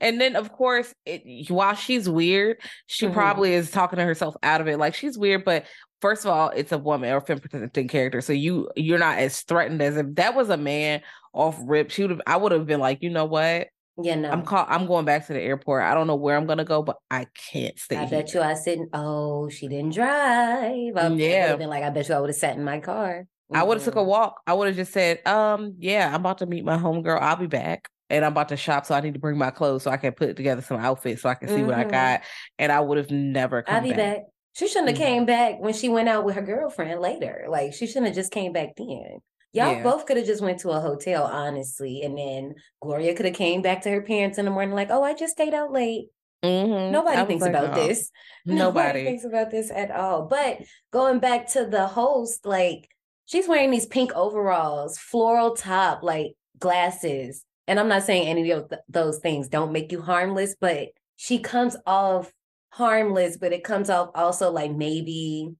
And 0.00 0.20
then 0.20 0.34
of 0.36 0.52
course, 0.52 0.92
it, 1.06 1.48
while 1.50 1.74
she's 1.74 2.08
weird, 2.08 2.58
she 2.86 3.06
Mhm. 3.06 3.12
probably 3.12 3.54
is 3.54 3.70
talking 3.70 3.98
to 3.98 4.04
herself 4.04 4.34
out 4.42 4.60
of 4.60 4.68
it. 4.68 4.78
Like 4.78 4.94
she's 4.94 5.18
weird, 5.18 5.44
but 5.44 5.64
first 6.02 6.26
of 6.26 6.30
all, 6.30 6.50
it's 6.50 6.72
a 6.72 6.78
woman 6.78 7.10
or 7.12 7.22
presenting 7.22 7.88
character, 7.88 8.20
so 8.20 8.34
you 8.34 8.68
you're 8.76 8.98
not 8.98 9.18
as 9.18 9.40
threatened 9.42 9.80
as 9.80 9.96
if 9.96 10.06
that 10.16 10.34
was 10.34 10.50
a 10.50 10.58
man 10.58 11.00
off 11.32 11.58
rip. 11.64 11.90
She 11.90 12.02
would 12.02 12.10
have. 12.10 12.20
I 12.26 12.36
would 12.36 12.52
have 12.52 12.66
been 12.66 12.80
like, 12.80 13.02
you 13.02 13.08
know 13.08 13.24
what? 13.24 13.68
Yeah, 14.02 14.16
no. 14.16 14.30
I'm 14.30 14.44
call. 14.44 14.66
I'm 14.68 14.86
going 14.86 15.04
back 15.04 15.26
to 15.28 15.32
the 15.32 15.40
airport. 15.40 15.82
I 15.84 15.94
don't 15.94 16.06
know 16.06 16.16
where 16.16 16.36
I'm 16.36 16.46
gonna 16.46 16.64
go, 16.64 16.82
but 16.82 16.96
I 17.10 17.26
can't 17.50 17.78
stay. 17.78 17.96
I 17.96 18.04
bet 18.06 18.30
here. 18.30 18.42
you 18.42 18.46
I 18.46 18.54
said, 18.54 18.80
Oh, 18.92 19.48
she 19.48 19.68
didn't 19.68 19.94
drive. 19.94 20.96
I 20.96 21.08
would 21.08 21.18
Yeah. 21.18 21.56
been 21.56 21.68
like, 21.70 21.84
I 21.84 21.90
bet 21.90 22.08
you 22.08 22.14
I 22.14 22.20
would 22.20 22.30
have 22.30 22.36
sat 22.36 22.56
in 22.56 22.64
my 22.64 22.80
car. 22.80 23.26
I 23.54 23.62
would 23.62 23.78
have 23.78 23.84
took 23.84 23.96
a 23.96 24.02
walk. 24.02 24.40
I 24.46 24.54
would 24.54 24.68
have 24.68 24.76
just 24.76 24.92
said, 24.92 25.26
um, 25.26 25.74
yeah, 25.78 26.08
I'm 26.08 26.20
about 26.20 26.38
to 26.38 26.46
meet 26.46 26.64
my 26.64 26.76
homegirl. 26.78 27.20
I'll 27.20 27.36
be 27.36 27.46
back. 27.46 27.88
And 28.08 28.26
I'm 28.26 28.32
about 28.32 28.50
to 28.50 28.58
shop, 28.58 28.84
so 28.84 28.94
I 28.94 29.00
need 29.00 29.14
to 29.14 29.20
bring 29.20 29.38
my 29.38 29.50
clothes 29.50 29.84
so 29.84 29.90
I 29.90 29.96
can 29.96 30.12
put 30.12 30.36
together 30.36 30.60
some 30.60 30.78
outfits 30.78 31.22
so 31.22 31.30
I 31.30 31.34
can 31.34 31.48
see 31.48 31.62
what 31.62 31.72
I 31.74 31.84
Mhm. 31.84 31.90
got. 31.90 32.20
And 32.58 32.70
I 32.70 32.80
would 32.80 32.98
have 32.98 33.10
never 33.10 33.62
come 33.62 33.76
I'll 33.76 33.82
be 33.82 33.88
back. 33.90 33.96
back. 33.96 34.20
She 34.54 34.68
shouldn't 34.68 34.88
have 34.90 34.98
Mhm. 34.98 35.00
came 35.00 35.24
back 35.26 35.60
when 35.60 35.72
she 35.74 35.88
went 35.88 36.08
out 36.08 36.24
with 36.24 36.34
her 36.34 36.42
girlfriend 36.42 37.00
later. 37.00 37.46
Like 37.48 37.72
she 37.74 37.86
shouldn't 37.86 38.06
have 38.06 38.14
just 38.14 38.32
came 38.32 38.52
back 38.52 38.76
then. 38.76 39.18
Y'all 39.54 39.72
Yeah. 39.72 39.82
both 39.82 40.06
could 40.06 40.16
have 40.16 40.26
just 40.26 40.42
went 40.42 40.60
to 40.60 40.70
a 40.70 40.80
hotel, 40.80 41.24
honestly, 41.24 42.02
and 42.02 42.16
then 42.16 42.54
Gloria 42.80 43.14
could 43.14 43.26
have 43.26 43.34
came 43.34 43.60
back 43.62 43.82
to 43.82 43.90
her 43.90 44.00
parents 44.02 44.38
in 44.38 44.44
the 44.46 44.50
morning, 44.50 44.74
like, 44.74 44.90
"Oh, 44.90 45.02
I 45.02 45.12
just 45.14 45.32
stayed 45.34 45.52
out 45.54 45.72
late." 45.72 46.08
Mhm. 46.42 46.90
Nobody 46.90 47.24
thinks 47.26 47.42
like, 47.42 47.50
about 47.50 47.78
oh, 47.78 47.86
this. 47.86 48.10
Nobody. 48.46 49.04
thinks 49.04 49.24
about 49.24 49.50
this 49.50 49.70
at 49.70 49.90
all. 49.90 50.22
But 50.26 50.58
going 50.90 51.18
back 51.18 51.48
to 51.52 51.66
the 51.66 51.86
host, 51.86 52.44
like 52.46 52.88
she's 53.26 53.46
wearing 53.46 53.70
these 53.70 53.86
pink 53.86 54.12
overalls, 54.14 54.98
floral 54.98 55.54
top, 55.54 56.02
like 56.02 56.32
glasses. 56.58 57.44
And 57.68 57.78
I'm 57.78 57.88
not 57.88 58.02
saying 58.02 58.26
any 58.26 58.50
of 58.50 58.68
th- 58.70 58.80
those 58.88 59.18
things 59.20 59.48
don't 59.48 59.72
make 59.72 59.92
you 59.92 60.02
harmless, 60.02 60.56
but 60.60 60.88
she 61.16 61.38
comes 61.38 61.76
off 61.86 62.32
harmless, 62.72 63.36
but 63.36 63.52
it 63.52 63.64
comes 63.64 63.90
off 63.90 64.10
also 64.14 64.50
like 64.50 64.72
maybe 64.72 65.54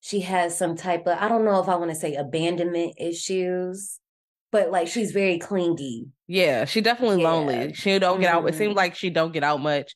she 0.00 0.20
has 0.20 0.56
some 0.56 0.76
type 0.76 1.06
of, 1.06 1.16
I 1.18 1.28
don't 1.28 1.44
know 1.44 1.60
if 1.62 1.68
I 1.68 1.76
want 1.76 1.90
to 1.90 1.94
say 1.96 2.14
abandonment 2.14 2.94
issues, 2.98 3.98
but 4.50 4.70
like 4.70 4.88
she's 4.88 5.12
very 5.12 5.38
clingy. 5.38 6.08
Yeah, 6.26 6.64
she 6.66 6.80
definitely 6.80 7.22
Yeah. 7.22 7.30
lonely. 7.30 7.72
She 7.74 7.98
don't 7.98 8.20
get 8.20 8.34
out. 8.34 8.46
It 8.48 8.54
seems 8.54 8.72
Mhm. 8.74 8.76
like 8.76 8.94
she 8.96 9.10
don't 9.10 9.32
get 9.32 9.44
out 9.44 9.60
much. 9.60 9.94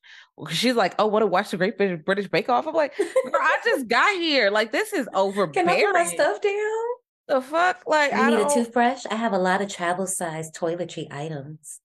She's 0.50 0.74
like, 0.76 0.94
oh, 0.98 1.06
want 1.06 1.22
to 1.22 1.26
watch 1.26 1.50
the 1.50 1.56
Great 1.56 1.76
British, 1.76 2.00
British 2.04 2.28
Bake 2.28 2.48
Off? 2.48 2.66
I'm 2.66 2.74
like, 2.74 2.96
girl, 2.96 3.06
I 3.34 3.58
just 3.64 3.88
got 3.88 4.14
here. 4.16 4.50
Like, 4.50 4.70
this 4.72 4.92
is 4.92 5.08
overbearing. 5.14 5.66
Can 5.66 5.68
I 5.68 5.82
put 5.84 5.92
my 5.94 6.04
stuff 6.04 6.40
down? 6.40 6.84
The 7.28 7.40
fuck? 7.40 7.82
Like, 7.86 8.12
You 8.12 8.18
I 8.18 8.30
need 8.30 8.36
a 8.36 8.42
don't. 8.42 8.54
toothbrush? 8.54 9.04
I 9.10 9.16
have 9.16 9.32
a 9.32 9.38
lot 9.38 9.60
of 9.60 9.68
travel 9.68 10.06
size 10.06 10.50
toiletry 10.52 11.12
items. 11.12 11.80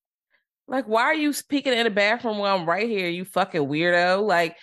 Like, 0.72 0.86
why 0.86 1.04
are 1.04 1.14
you 1.14 1.34
speaking 1.34 1.74
in 1.74 1.84
the 1.84 1.90
bathroom 1.90 2.38
while 2.38 2.58
I'm 2.58 2.66
right 2.68 2.88
here? 2.88 3.10
You 3.10 3.26
fucking 3.26 3.62
weirdo. 3.62 4.24
Like, 4.26 4.56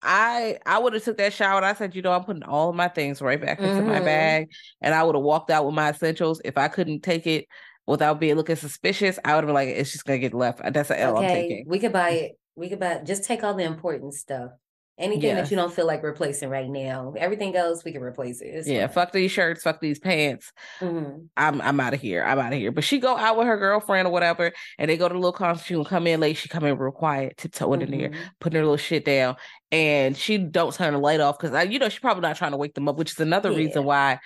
I 0.00 0.58
I 0.64 0.78
would 0.78 0.92
have 0.92 1.02
took 1.02 1.16
that 1.18 1.32
shower 1.32 1.56
and 1.56 1.66
I 1.66 1.74
said, 1.74 1.96
you 1.96 2.02
know, 2.02 2.12
I'm 2.12 2.22
putting 2.24 2.44
all 2.44 2.70
of 2.70 2.76
my 2.76 2.86
things 2.88 3.20
right 3.20 3.40
back 3.40 3.58
into 3.64 3.82
my 3.82 4.00
Mhm. 4.00 4.04
bag. 4.04 4.48
And 4.80 4.94
I 4.94 5.02
would 5.02 5.16
have 5.16 5.24
walked 5.24 5.50
out 5.50 5.66
with 5.66 5.74
my 5.74 5.90
essentials. 5.90 6.40
If 6.44 6.56
I 6.56 6.68
couldn't 6.68 7.02
take 7.02 7.26
it 7.26 7.46
without 7.88 8.20
being 8.20 8.36
looking 8.36 8.54
suspicious, 8.54 9.18
I 9.24 9.34
would 9.34 9.42
have 9.42 9.48
been 9.48 9.54
like, 9.54 9.70
it's 9.70 9.90
just 9.90 10.04
gonna 10.04 10.20
get 10.20 10.32
left. 10.34 10.60
That's 10.72 10.90
an 10.90 10.98
L 10.98 11.16
I'm 11.16 11.26
taking. 11.26 11.64
we 11.66 11.80
could 11.80 11.92
buy 11.92 12.10
it. 12.10 12.38
We 12.54 12.68
could 12.68 12.78
buy. 12.78 13.00
Just 13.04 13.24
take 13.24 13.42
all 13.42 13.54
the 13.54 13.64
important 13.64 14.14
stuff. 14.14 14.52
Anything 14.98 15.36
that 15.36 15.50
you 15.50 15.56
don't 15.56 15.72
feel 15.72 15.86
like 15.86 16.02
replacing 16.02 16.48
right 16.48 16.68
now. 16.68 17.14
Everything 17.16 17.54
else 17.54 17.84
we 17.84 17.92
can 17.92 18.02
replace 18.02 18.40
it. 18.40 18.46
It's 18.48 18.66
Yeah, 18.68 18.86
fine. 18.88 18.94
fuck 18.94 19.12
these 19.12 19.30
shirts, 19.30 19.62
fuck 19.62 19.80
these 19.80 19.98
pants. 20.00 20.52
Mhm. 20.80 21.28
I'm 21.36 21.60
I'm 21.60 21.78
out 21.78 21.94
of 21.94 22.00
here. 22.00 22.24
I'm 22.24 22.38
out 22.38 22.52
of 22.52 22.58
here. 22.58 22.72
But 22.72 22.82
she 22.84 22.98
go 22.98 23.16
out 23.16 23.36
with 23.38 23.46
her 23.46 23.56
girlfriend 23.56 24.08
or 24.08 24.10
whatever, 24.10 24.52
and 24.78 24.90
they 24.90 24.96
go 24.96 25.06
to 25.08 25.12
the 25.12 25.18
little 25.18 25.32
concert. 25.32 25.64
She 25.64 25.76
will 25.76 25.84
come 25.84 26.06
in 26.08 26.18
late. 26.20 26.36
She 26.36 26.48
come 26.48 26.64
in 26.64 26.76
real 26.76 26.90
quiet, 26.90 27.36
tiptoeing 27.36 27.80
in 27.82 27.90
there, 27.92 28.10
Mhm. 28.10 28.16
putting 28.40 28.56
her 28.56 28.64
little 28.64 28.76
shit 28.76 29.04
down, 29.04 29.36
and 29.70 30.16
she 30.16 30.36
don't 30.38 30.74
turn 30.74 30.92
the 30.94 30.98
light 30.98 31.20
off 31.20 31.38
because 31.38 31.54
I, 31.54 31.62
you 31.62 31.78
know, 31.78 31.88
she's 31.88 32.00
probably 32.00 32.22
not 32.22 32.36
trying 32.36 32.50
to 32.52 32.56
wake 32.56 32.74
them 32.74 32.88
up, 32.88 32.96
which 32.96 33.12
is 33.12 33.20
another 33.20 33.52
reason 33.52 33.84
why 33.84 34.18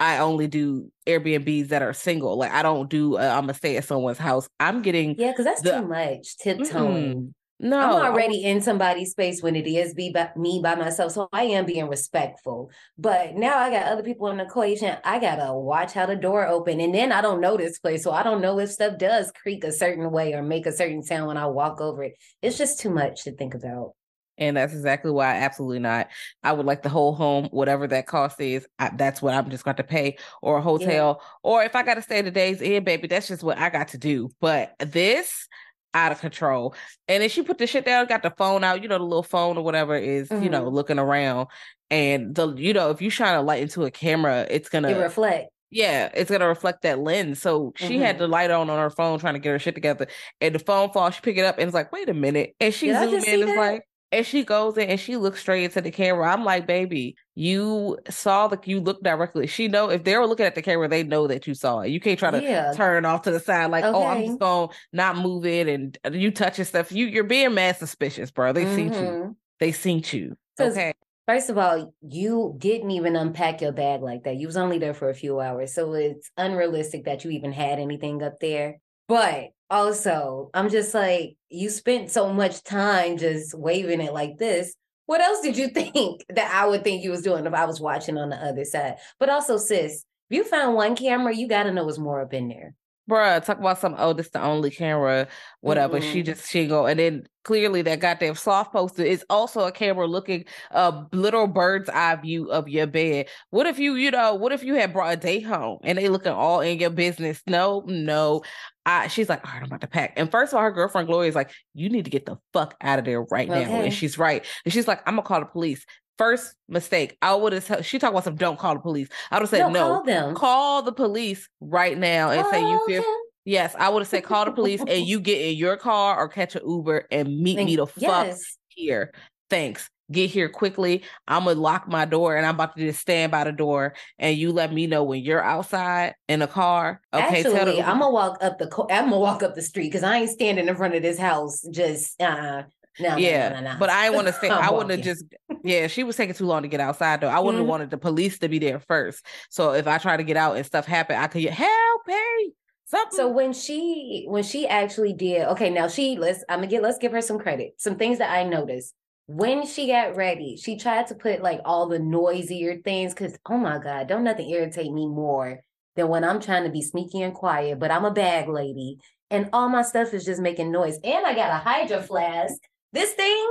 I 0.00 0.18
only 0.18 0.48
do 0.48 0.90
Airbnbs 1.06 1.68
that 1.68 1.82
are 1.82 1.92
single. 1.92 2.36
Like 2.38 2.50
I 2.52 2.62
don't 2.62 2.88
do. 2.88 3.16
Uh, 3.16 3.20
I'm 3.20 3.42
gonna 3.42 3.54
stay 3.54 3.76
at 3.76 3.84
someone's 3.84 4.18
house. 4.18 4.48
I'm 4.58 4.80
getting 4.82 5.14
Yeah, 5.18 5.32
because 5.32 5.44
that's 5.44 5.60
The- 5.62 5.80
too 5.80 5.86
much 5.86 6.36
tiptoeing. 6.38 7.34
No. 7.64 7.78
I'm 7.78 8.02
I 8.02 8.08
already 8.08 8.44
in 8.44 8.60
somebody's 8.60 9.10
space 9.10 9.42
when 9.42 9.56
it 9.56 9.66
is 9.66 9.94
be 9.94 10.10
by, 10.10 10.30
me 10.36 10.60
by 10.62 10.74
myself, 10.74 11.12
so 11.12 11.28
I 11.32 11.44
am 11.44 11.66
being 11.66 11.88
respectful. 11.88 12.70
But 12.98 13.34
now 13.34 13.58
I 13.58 13.70
got 13.70 13.86
other 13.86 14.02
people 14.02 14.28
in 14.28 14.36
the 14.36 14.44
equation. 14.44 14.96
I 15.04 15.18
gotta 15.18 15.52
watch 15.52 15.92
how 15.92 16.06
the 16.06 16.16
door 16.16 16.46
open, 16.46 16.80
and 16.80 16.94
then 16.94 17.10
I 17.10 17.20
don't 17.20 17.40
know 17.40 17.56
this 17.56 17.78
place, 17.78 18.04
so 18.04 18.12
I 18.12 18.22
don't 18.22 18.40
know 18.40 18.58
if 18.58 18.70
stuff 18.70 18.98
does 18.98 19.32
creak 19.32 19.64
a 19.64 19.72
certain 19.72 20.10
way 20.10 20.34
or 20.34 20.42
make 20.42 20.66
a 20.66 20.72
certain 20.72 21.02
sound 21.02 21.26
when 21.26 21.36
I 21.36 21.46
walk 21.46 21.80
over 21.80 22.04
it. 22.04 22.14
It's 22.42 22.58
just 22.58 22.80
too 22.80 22.90
much 22.90 23.24
to 23.24 23.32
think 23.32 23.54
about. 23.54 23.94
And 24.36 24.56
that's 24.56 24.72
exactly 24.72 25.10
why 25.10 25.36
absolutely 25.36 25.78
not. 25.78 26.08
I 26.42 26.52
would 26.52 26.66
like 26.66 26.82
the 26.82 26.88
whole 26.88 27.14
home, 27.14 27.48
whatever 27.52 27.86
that 27.86 28.06
cost 28.06 28.40
is. 28.40 28.66
I, 28.78 28.90
that's 28.94 29.22
what 29.22 29.34
I'm 29.34 29.48
just 29.48 29.64
going 29.64 29.76
to 29.76 29.84
pay, 29.84 30.16
or 30.42 30.58
a 30.58 30.62
hotel, 30.62 31.20
yeah. 31.20 31.28
or 31.42 31.62
if 31.62 31.76
I 31.76 31.82
got 31.82 31.94
to 31.94 32.02
stay 32.02 32.20
the 32.20 32.30
days 32.30 32.60
in, 32.60 32.84
baby, 32.84 33.06
that's 33.06 33.28
just 33.28 33.42
what 33.44 33.58
I 33.58 33.70
got 33.70 33.88
to 33.88 33.98
do. 33.98 34.30
But 34.40 34.74
this 34.80 35.48
out 35.94 36.12
of 36.12 36.20
control. 36.20 36.74
And 37.08 37.22
then 37.22 37.30
she 37.30 37.42
put 37.42 37.58
the 37.58 37.66
shit 37.66 37.84
down, 37.84 38.06
got 38.06 38.22
the 38.22 38.30
phone 38.30 38.64
out, 38.64 38.82
you 38.82 38.88
know, 38.88 38.98
the 38.98 39.04
little 39.04 39.22
phone 39.22 39.56
or 39.56 39.64
whatever 39.64 39.96
is, 39.96 40.28
mm-hmm. 40.28 40.42
you 40.42 40.50
know, 40.50 40.64
mm-hmm. 40.64 40.74
looking 40.74 40.98
around. 40.98 41.48
And 41.90 42.34
the, 42.34 42.52
you 42.54 42.72
know, 42.72 42.90
if 42.90 43.00
you 43.00 43.10
shine 43.10 43.34
a 43.34 43.42
light 43.42 43.62
into 43.62 43.84
a 43.84 43.90
camera, 43.90 44.46
it's 44.50 44.68
gonna 44.68 44.88
it 44.88 45.00
reflect. 45.00 45.48
Yeah, 45.70 46.10
it's 46.14 46.30
gonna 46.30 46.48
reflect 46.48 46.82
that 46.82 46.98
lens. 46.98 47.40
So 47.40 47.72
she 47.76 47.94
mm-hmm. 47.94 48.02
had 48.02 48.18
the 48.18 48.28
light 48.28 48.50
on 48.50 48.68
on 48.70 48.78
her 48.78 48.90
phone 48.90 49.18
trying 49.18 49.34
to 49.34 49.40
get 49.40 49.50
her 49.50 49.58
shit 49.58 49.74
together, 49.74 50.08
and 50.40 50.54
the 50.54 50.58
phone 50.58 50.90
falls. 50.90 51.14
She 51.14 51.20
pick 51.20 51.36
it 51.36 51.44
up 51.44 51.58
and 51.58 51.66
it's 51.66 51.74
like, 51.74 51.92
wait 51.92 52.08
a 52.08 52.14
minute, 52.14 52.54
and 52.60 52.74
she 52.74 52.88
zooms 52.88 53.24
in. 53.24 53.48
It's 53.48 53.56
like, 53.56 53.82
and 54.12 54.24
she 54.24 54.44
goes 54.44 54.76
in 54.76 54.88
and 54.88 55.00
she 55.00 55.16
looks 55.16 55.40
straight 55.40 55.64
into 55.64 55.80
the 55.80 55.90
camera. 55.90 56.32
I'm 56.32 56.44
like, 56.44 56.66
baby, 56.66 57.16
you 57.34 57.98
saw 58.08 58.48
the 58.48 58.58
you 58.64 58.80
look 58.80 59.02
directly. 59.02 59.46
She 59.46 59.68
know 59.68 59.90
if 59.90 60.04
they 60.04 60.16
were 60.16 60.26
looking 60.26 60.46
at 60.46 60.54
the 60.54 60.62
camera, 60.62 60.88
they 60.88 61.02
know 61.02 61.26
that 61.26 61.46
you 61.46 61.54
saw 61.54 61.80
it. 61.80 61.88
You 61.88 62.00
can't 62.00 62.18
try 62.18 62.30
to 62.30 62.42
yeah. 62.42 62.72
turn 62.74 63.04
off 63.04 63.22
to 63.22 63.30
the 63.30 63.40
side 63.40 63.70
like, 63.70 63.84
okay. 63.84 63.96
oh, 63.96 64.06
I'm 64.06 64.24
just 64.24 64.38
gonna 64.38 64.72
not 64.92 65.16
move 65.16 65.46
it 65.46 65.68
and 65.68 65.98
you 66.12 66.30
touching 66.30 66.64
stuff. 66.64 66.92
You 66.92 67.06
you're 67.06 67.24
being 67.24 67.54
mad 67.54 67.76
suspicious, 67.76 68.30
bro. 68.30 68.52
They 68.52 68.64
mm-hmm. 68.64 68.76
seen 68.76 68.92
you. 68.92 69.36
They 69.58 69.72
seen 69.72 70.04
you. 70.10 70.36
Okay. 70.60 70.94
First 71.26 71.48
of 71.48 71.56
all, 71.56 71.94
you 72.06 72.54
didn't 72.58 72.90
even 72.90 73.16
unpack 73.16 73.62
your 73.62 73.72
bag 73.72 74.02
like 74.02 74.24
that. 74.24 74.36
You 74.36 74.46
was 74.46 74.58
only 74.58 74.78
there 74.78 74.92
for 74.92 75.08
a 75.08 75.14
few 75.14 75.40
hours. 75.40 75.72
So 75.74 75.94
it's 75.94 76.30
unrealistic 76.36 77.06
that 77.06 77.24
you 77.24 77.30
even 77.30 77.50
had 77.50 77.78
anything 77.78 78.22
up 78.22 78.34
there. 78.40 78.80
But 79.08 79.50
also, 79.74 80.50
I'm 80.54 80.70
just 80.70 80.94
like, 80.94 81.36
you 81.48 81.68
spent 81.68 82.10
so 82.10 82.32
much 82.32 82.62
time 82.62 83.18
just 83.18 83.54
waving 83.58 84.00
it 84.00 84.12
like 84.12 84.38
this. 84.38 84.74
What 85.06 85.20
else 85.20 85.40
did 85.40 85.56
you 85.56 85.68
think 85.74 86.24
that 86.28 86.54
I 86.54 86.66
would 86.68 86.84
think 86.84 87.02
you 87.02 87.10
was 87.10 87.22
doing 87.22 87.44
if 87.44 87.52
I 87.52 87.64
was 87.64 87.80
watching 87.80 88.16
on 88.16 88.30
the 88.30 88.36
other 88.36 88.64
side? 88.64 88.96
But 89.18 89.30
also, 89.30 89.56
sis, 89.58 90.04
if 90.30 90.36
you 90.36 90.44
found 90.44 90.76
one 90.76 90.94
camera, 90.94 91.34
you 91.34 91.48
got 91.48 91.64
to 91.64 91.72
know 91.72 91.84
what's 91.84 91.98
more 91.98 92.20
up 92.20 92.32
in 92.32 92.48
there. 92.48 92.74
Bruh, 93.08 93.44
talk 93.44 93.58
about 93.58 93.78
some, 93.78 93.94
oh, 93.98 94.14
this 94.14 94.30
the 94.30 94.42
only 94.42 94.70
camera, 94.70 95.28
whatever. 95.60 96.00
Mm-hmm. 96.00 96.12
She 96.12 96.22
just, 96.22 96.50
she 96.50 96.66
go, 96.66 96.86
and 96.86 96.98
then 96.98 97.24
clearly 97.44 97.82
that 97.82 98.00
goddamn 98.00 98.34
soft 98.34 98.72
poster 98.72 99.02
is 99.02 99.24
also 99.28 99.66
a 99.66 99.72
camera 99.72 100.06
looking 100.06 100.46
a 100.70 101.04
little 101.12 101.46
bird's 101.46 101.90
eye 101.90 102.16
view 102.16 102.50
of 102.50 102.66
your 102.68 102.86
bed. 102.86 103.28
What 103.50 103.66
if 103.66 103.78
you, 103.78 103.96
you 103.96 104.10
know, 104.10 104.34
what 104.34 104.52
if 104.52 104.64
you 104.64 104.74
had 104.74 104.94
brought 104.94 105.12
a 105.12 105.16
date 105.16 105.44
home 105.44 105.80
and 105.84 105.98
they 105.98 106.08
looking 106.08 106.32
all 106.32 106.60
in 106.60 106.78
your 106.78 106.88
business? 106.88 107.42
No, 107.46 107.82
no. 107.86 108.42
I, 108.86 109.08
she's 109.08 109.28
like, 109.28 109.46
all 109.46 109.52
right, 109.52 109.60
I'm 109.60 109.66
about 109.66 109.82
to 109.82 109.86
pack. 109.86 110.14
And 110.16 110.30
first 110.30 110.52
of 110.52 110.56
all, 110.56 110.62
her 110.62 110.70
girlfriend 110.70 111.06
Gloria 111.06 111.28
is 111.28 111.34
like, 111.34 111.50
you 111.74 111.90
need 111.90 112.04
to 112.04 112.10
get 112.10 112.24
the 112.24 112.36
fuck 112.52 112.74
out 112.80 112.98
of 112.98 113.04
there 113.04 113.22
right 113.24 113.48
okay. 113.48 113.64
now. 113.64 113.80
And 113.82 113.92
she's 113.92 114.18
right. 114.18 114.44
And 114.64 114.72
she's 114.72 114.88
like, 114.88 115.00
I'm 115.06 115.16
gonna 115.16 115.22
call 115.22 115.40
the 115.40 115.46
police. 115.46 115.84
First 116.16 116.54
mistake. 116.68 117.16
I 117.22 117.34
would 117.34 117.52
have. 117.52 117.84
She 117.84 117.98
talked 117.98 118.12
about 118.12 118.24
some. 118.24 118.36
Don't 118.36 118.58
call 118.58 118.74
the 118.74 118.80
police. 118.80 119.08
I 119.30 119.36
would 119.36 119.42
have 119.42 119.50
said 119.50 119.58
no. 119.58 119.68
no 119.70 119.80
call 119.80 120.02
them. 120.04 120.34
Call 120.34 120.82
the 120.82 120.92
police 120.92 121.48
right 121.60 121.98
now 121.98 122.30
and 122.30 122.46
say 122.50 122.60
you 122.60 122.80
feel. 122.86 123.04
Yes, 123.44 123.74
I 123.78 123.90
would 123.90 124.00
have 124.00 124.08
said 124.08 124.24
call 124.24 124.44
the 124.44 124.52
police 124.52 124.80
and 124.80 124.90
you 125.06 125.20
get 125.20 125.40
in 125.40 125.56
your 125.56 125.76
car 125.76 126.16
or 126.16 126.28
catch 126.28 126.56
an 126.56 126.62
Uber 126.66 127.06
and 127.10 127.40
meet 127.40 127.56
Thank, 127.56 127.66
me 127.66 127.76
the 127.76 127.86
fuck 127.86 128.02
yes. 128.02 128.56
here. 128.68 129.12
Thanks 129.50 129.90
get 130.10 130.30
here 130.30 130.48
quickly. 130.48 131.02
I'm 131.26 131.44
gonna 131.44 131.60
lock 131.60 131.88
my 131.88 132.04
door 132.04 132.36
and 132.36 132.46
I'm 132.46 132.54
about 132.54 132.76
to 132.76 132.86
just 132.86 133.00
stand 133.00 133.32
by 133.32 133.44
the 133.44 133.52
door 133.52 133.94
and 134.18 134.36
you 134.36 134.52
let 134.52 134.72
me 134.72 134.86
know 134.86 135.02
when 135.04 135.22
you're 135.22 135.42
outside 135.42 136.14
in 136.28 136.42
a 136.42 136.46
car. 136.46 137.00
Okay, 137.12 137.40
Actually, 137.40 137.82
I'm 137.82 137.98
gonna 137.98 138.10
walk 138.10 138.38
up 138.40 138.58
the 138.58 138.66
I'm 138.90 139.10
gonna 139.10 139.18
walk 139.18 139.42
up 139.42 139.54
the 139.54 139.62
street 139.62 139.88
because 139.88 140.02
I 140.02 140.18
ain't 140.18 140.30
standing 140.30 140.68
in 140.68 140.76
front 140.76 140.94
of 140.94 141.02
this 141.02 141.18
house 141.18 141.62
just 141.70 142.20
uh 142.20 142.64
no, 143.00 143.16
yeah, 143.16 143.48
no, 143.48 143.54
no, 143.60 143.72
no, 143.72 143.76
but 143.78 143.90
I 143.90 144.10
want 144.10 144.26
to 144.26 144.32
say 144.32 144.48
I 144.48 144.70
wouldn't 144.70 144.90
have 144.90 145.02
just. 145.02 145.24
Yeah, 145.62 145.86
she 145.86 146.04
was 146.04 146.16
taking 146.16 146.34
too 146.34 146.46
long 146.46 146.62
to 146.62 146.68
get 146.68 146.80
outside 146.80 147.20
though. 147.20 147.28
I 147.28 147.38
wouldn't 147.38 147.56
have 147.56 147.62
mm-hmm. 147.62 147.70
wanted 147.70 147.90
the 147.90 147.98
police 147.98 148.38
to 148.40 148.48
be 148.48 148.58
there 148.58 148.80
first. 148.80 149.24
So 149.50 149.72
if 149.72 149.86
I 149.86 149.98
try 149.98 150.16
to 150.16 150.22
get 150.22 150.36
out 150.36 150.56
and 150.56 150.66
stuff 150.66 150.86
happen, 150.86 151.16
I 151.16 151.26
could 151.26 151.44
help 151.44 152.02
me. 152.06 152.52
Something. 152.86 153.16
So 153.16 153.28
when 153.28 153.52
she 153.52 154.26
when 154.28 154.42
she 154.42 154.68
actually 154.68 155.14
did 155.14 155.46
okay, 155.48 155.70
now 155.70 155.88
she 155.88 156.16
let's 156.16 156.44
I'm 156.48 156.58
gonna 156.58 156.66
get 156.66 156.82
let's 156.82 156.98
give 156.98 157.12
her 157.12 157.22
some 157.22 157.38
credit. 157.38 157.74
Some 157.78 157.96
things 157.96 158.18
that 158.18 158.30
I 158.30 158.44
noticed 158.44 158.94
when 159.26 159.66
she 159.66 159.86
got 159.86 160.16
ready, 160.16 160.56
she 160.56 160.76
tried 160.76 161.06
to 161.06 161.14
put 161.14 161.42
like 161.42 161.60
all 161.64 161.88
the 161.88 161.98
noisier 161.98 162.76
things 162.82 163.14
because, 163.14 163.36
oh 163.48 163.56
my 163.56 163.78
God, 163.78 164.06
don't 164.06 164.24
nothing 164.24 164.50
irritate 164.50 164.92
me 164.92 165.08
more 165.08 165.60
than 165.96 166.08
when 166.08 166.24
I'm 166.24 166.40
trying 166.40 166.64
to 166.64 166.70
be 166.70 166.82
sneaky 166.82 167.22
and 167.22 167.32
quiet, 167.32 167.78
but 167.78 167.90
I'm 167.90 168.04
a 168.04 168.10
bag 168.10 168.48
lady 168.48 168.98
and 169.30 169.48
all 169.52 169.68
my 169.68 169.82
stuff 169.82 170.12
is 170.12 170.24
just 170.24 170.40
making 170.40 170.70
noise. 170.70 170.98
And 171.02 171.24
I 171.26 171.34
got 171.34 171.50
a 171.50 171.58
hydro 171.58 172.02
flask. 172.02 172.54
This 172.94 173.12
thing 173.12 173.46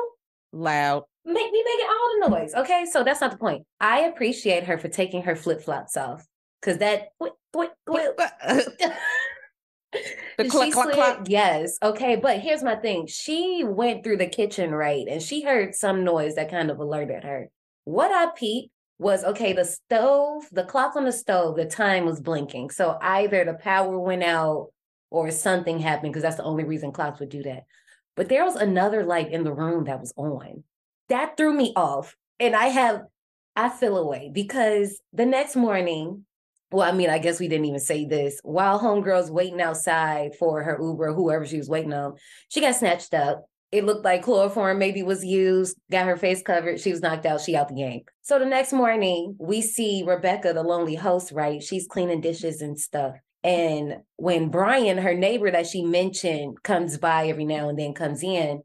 loud. 0.54 1.04
Make 1.26 1.52
me 1.52 1.64
making 1.66 1.88
all 1.90 2.14
the 2.14 2.30
noise. 2.30 2.54
Okay. 2.56 2.86
So 2.90 3.04
that's 3.04 3.20
not 3.20 3.32
the 3.32 3.38
point. 3.38 3.66
I 3.80 4.02
appreciate 4.02 4.64
her 4.64 4.78
for 4.78 4.88
taking 4.88 5.24
her 5.24 5.36
flip 5.36 5.62
flops 5.62 5.98
off. 5.98 6.26
Cause 6.62 6.78
that 6.78 7.10
the 7.20 7.30
cluck, 10.50 10.72
cluck, 10.72 10.94
cluck. 10.94 11.26
Yes. 11.28 11.78
Okay. 11.84 12.16
But 12.16 12.40
here's 12.40 12.64
my 12.64 12.76
thing. 12.76 13.06
She 13.08 13.66
went 13.66 14.06
through 14.06 14.18
the 14.18 14.28
kitchen, 14.28 14.72
right? 14.72 15.06
And 15.10 15.22
she 15.22 15.42
heard 15.42 15.76
some 15.76 16.06
noise 16.06 16.36
that 16.36 16.50
kind 16.50 16.72
of 16.72 16.80
alerted 16.80 17.26
her. 17.26 17.50
What 17.84 18.14
I 18.14 18.32
peeped 18.34 18.72
was 18.98 19.26
okay, 19.26 19.52
the 19.52 19.66
stove, 19.66 20.48
the 20.54 20.64
clock 20.64 20.96
on 20.96 21.04
the 21.04 21.12
stove, 21.12 21.58
the 21.58 21.66
time 21.66 22.06
was 22.06 22.22
blinking. 22.22 22.70
So 22.70 22.98
either 23.02 23.44
the 23.44 23.56
power 23.56 24.00
went 24.00 24.24
out 24.24 24.70
or 25.10 25.32
something 25.32 25.80
happened 25.80 26.14
because 26.14 26.24
that's 26.24 26.38
the 26.38 26.44
only 26.44 26.64
reason 26.64 26.94
clocks 26.94 27.20
would 27.20 27.28
do 27.28 27.44
that. 27.44 27.66
But 28.16 28.30
there 28.30 28.46
was 28.46 28.56
another 28.56 29.04
light 29.04 29.32
in 29.32 29.44
the 29.44 29.54
room 29.54 29.86
that 29.86 30.00
was 30.00 30.14
on. 30.16 30.64
That 31.10 31.36
threw 31.38 31.54
me 31.54 31.74
off. 31.76 32.16
And 32.40 32.56
I 32.56 32.68
have, 32.68 33.02
I 33.56 33.70
feel 33.70 33.98
away 33.98 34.30
because 34.34 35.00
the 35.14 35.26
next 35.26 35.56
morning, 35.56 36.26
well, 36.72 36.88
I 36.88 36.92
mean, 36.92 37.10
I 37.10 37.20
guess 37.20 37.40
we 37.40 37.48
didn't 37.48 37.66
even 37.66 37.80
say 37.80 38.06
this. 38.06 38.40
While 38.44 38.80
homegirl's 38.80 39.32
waiting 39.32 39.62
outside 39.62 40.36
for 40.36 40.64
her 40.64 40.78
Uber, 40.82 41.14
whoever 41.14 41.46
she 41.46 41.58
was 41.58 41.70
waiting 41.70 41.94
on, 41.94 42.16
she 42.50 42.62
got 42.62 42.76
snatched 42.76 43.14
up. 43.14 43.46
It 43.72 43.86
looked 43.86 44.06
like 44.06 44.24
chloroform 44.24 44.78
maybe 44.78 45.02
was 45.02 45.26
used, 45.26 45.78
got 45.92 46.06
her 46.06 46.18
face 46.18 46.44
covered. 46.44 46.80
She 46.80 46.92
was 46.92 47.02
knocked 47.02 47.26
out. 47.26 47.42
She 47.42 47.56
out 47.56 47.70
the 47.70 47.76
game. 47.76 48.02
So 48.22 48.38
the 48.38 48.46
next 48.46 48.72
morning, 48.72 49.36
we 49.40 49.62
see 49.64 50.04
Rebecca, 50.06 50.54
the 50.54 50.62
lonely 50.62 50.94
host, 50.94 51.32
right? 51.32 51.62
She's 51.62 51.88
cleaning 51.88 52.22
dishes 52.22 52.62
and 52.62 52.80
stuff. 52.80 53.16
And 53.44 54.04
when 54.16 54.50
Brian, 54.50 54.98
her 55.00 55.14
neighbor 55.14 55.52
that 55.52 55.68
she 55.68 55.84
mentioned, 55.84 56.64
comes 56.64 56.98
by 56.98 57.28
every 57.28 57.46
now 57.46 57.70
and 57.70 57.78
then, 57.78 57.94
comes 57.94 58.24
in, 58.24 58.64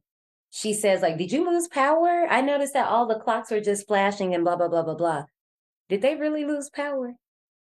she 0.51 0.73
says, 0.73 1.03
like, 1.03 1.19
did 1.19 1.33
you 1.33 1.49
lose 1.51 1.69
power? 1.69 2.27
I 2.31 2.41
noticed 2.41 2.75
that 2.75 2.89
all 2.89 3.07
the 3.07 3.19
clocks 3.19 3.51
were 3.51 3.61
just 3.61 3.87
flashing 3.89 4.35
and 4.35 4.45
blah, 4.45 4.57
blah, 4.57 4.69
blah, 4.69 4.83
blah, 4.83 4.95
blah. 4.95 5.25
Did 5.89 6.03
they 6.03 6.15
really 6.15 6.45
lose 6.45 6.71
power? 6.71 7.15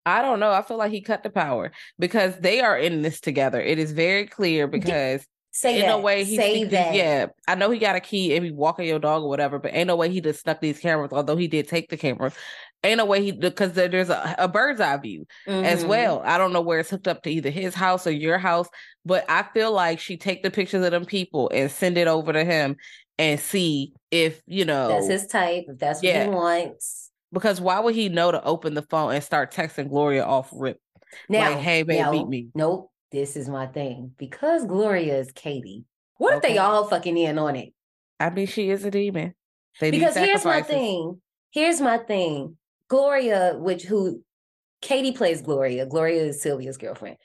I 0.05 0.21
don't 0.21 0.39
know. 0.39 0.51
I 0.51 0.61
feel 0.61 0.77
like 0.77 0.91
he 0.91 1.01
cut 1.01 1.23
the 1.23 1.29
power 1.29 1.71
because 1.99 2.37
they 2.39 2.61
are 2.61 2.77
in 2.77 3.01
this 3.01 3.19
together. 3.19 3.59
It 3.59 3.77
is 3.77 3.91
very 3.91 4.25
clear 4.25 4.67
because 4.67 5.25
Say 5.51 5.79
in 5.81 5.87
that. 5.87 5.95
a 5.95 5.97
way 5.97 6.23
he 6.23 6.35
Say 6.35 6.63
that. 6.65 6.93
yeah. 6.93 7.25
I 7.47 7.55
know 7.55 7.71
he 7.71 7.79
got 7.79 7.95
a 7.95 7.99
key 7.99 8.35
and 8.35 8.45
he 8.45 8.51
walking 8.51 8.85
your 8.87 8.99
dog 8.99 9.23
or 9.23 9.29
whatever, 9.29 9.57
but 9.57 9.73
ain't 9.73 9.87
no 9.87 9.95
way 9.95 10.09
he 10.09 10.21
just 10.21 10.41
snuck 10.41 10.61
these 10.61 10.79
cameras. 10.79 11.09
Although 11.11 11.35
he 11.35 11.47
did 11.47 11.67
take 11.67 11.89
the 11.89 11.97
camera, 11.97 12.31
ain't 12.83 12.97
no 12.97 13.05
way 13.05 13.23
he 13.23 13.31
because 13.31 13.73
there's 13.73 14.09
a, 14.09 14.35
a 14.37 14.47
bird's 14.47 14.79
eye 14.79 14.97
view 14.97 15.25
mm-hmm. 15.47 15.65
as 15.65 15.85
well. 15.85 16.21
I 16.23 16.37
don't 16.37 16.53
know 16.53 16.61
where 16.61 16.79
it's 16.79 16.89
hooked 16.89 17.07
up 17.07 17.23
to 17.23 17.29
either 17.29 17.49
his 17.49 17.73
house 17.73 18.07
or 18.07 18.11
your 18.11 18.37
house, 18.37 18.69
but 19.05 19.25
I 19.29 19.43
feel 19.53 19.71
like 19.71 19.99
she 19.99 20.17
take 20.17 20.43
the 20.43 20.51
pictures 20.51 20.85
of 20.85 20.91
them 20.91 21.05
people 21.05 21.49
and 21.53 21.71
send 21.71 21.97
it 21.97 22.07
over 22.07 22.33
to 22.33 22.43
him 22.43 22.75
and 23.17 23.39
see 23.39 23.93
if 24.11 24.41
you 24.45 24.65
know 24.65 24.89
that's 24.89 25.07
his 25.07 25.27
type. 25.27 25.65
If 25.67 25.79
that's 25.79 26.01
what 26.01 26.15
he 26.15 26.29
wants 26.29 27.07
because 27.31 27.59
why 27.59 27.79
would 27.79 27.95
he 27.95 28.09
know 28.09 28.31
to 28.31 28.43
open 28.43 28.73
the 28.73 28.81
phone 28.83 29.13
and 29.13 29.23
start 29.23 29.53
texting 29.53 29.89
Gloria 29.89 30.23
off 30.23 30.49
rip? 30.53 30.79
Now, 31.29 31.51
like, 31.51 31.59
hey, 31.59 31.83
babe, 31.83 32.11
meet 32.11 32.27
me. 32.27 32.47
Nope. 32.55 32.91
This 33.11 33.37
is 33.37 33.47
my 33.47 33.67
thing. 33.67 34.11
Because 34.17 34.65
Gloria 34.65 35.17
is 35.17 35.31
Katie. 35.31 35.85
What 36.17 36.35
okay. 36.35 36.47
if 36.47 36.53
they 36.53 36.57
all 36.57 36.85
fucking 36.87 37.17
in 37.17 37.39
on 37.39 37.55
it? 37.55 37.73
I 38.19 38.29
mean, 38.29 38.47
she 38.47 38.69
is 38.69 38.83
a 38.83 38.91
demon. 38.91 39.33
They 39.79 39.91
because 39.91 40.15
here's 40.15 40.43
my 40.43 40.61
thing. 40.61 41.21
Here's 41.51 41.79
my 41.79 41.99
thing. 41.99 42.57
Gloria, 42.89 43.55
which 43.57 43.83
who 43.83 44.23
Katie 44.81 45.11
plays 45.11 45.41
Gloria. 45.41 45.85
Gloria 45.85 46.23
is 46.23 46.41
Silvia's 46.41 46.77
girlfriend. 46.77 47.17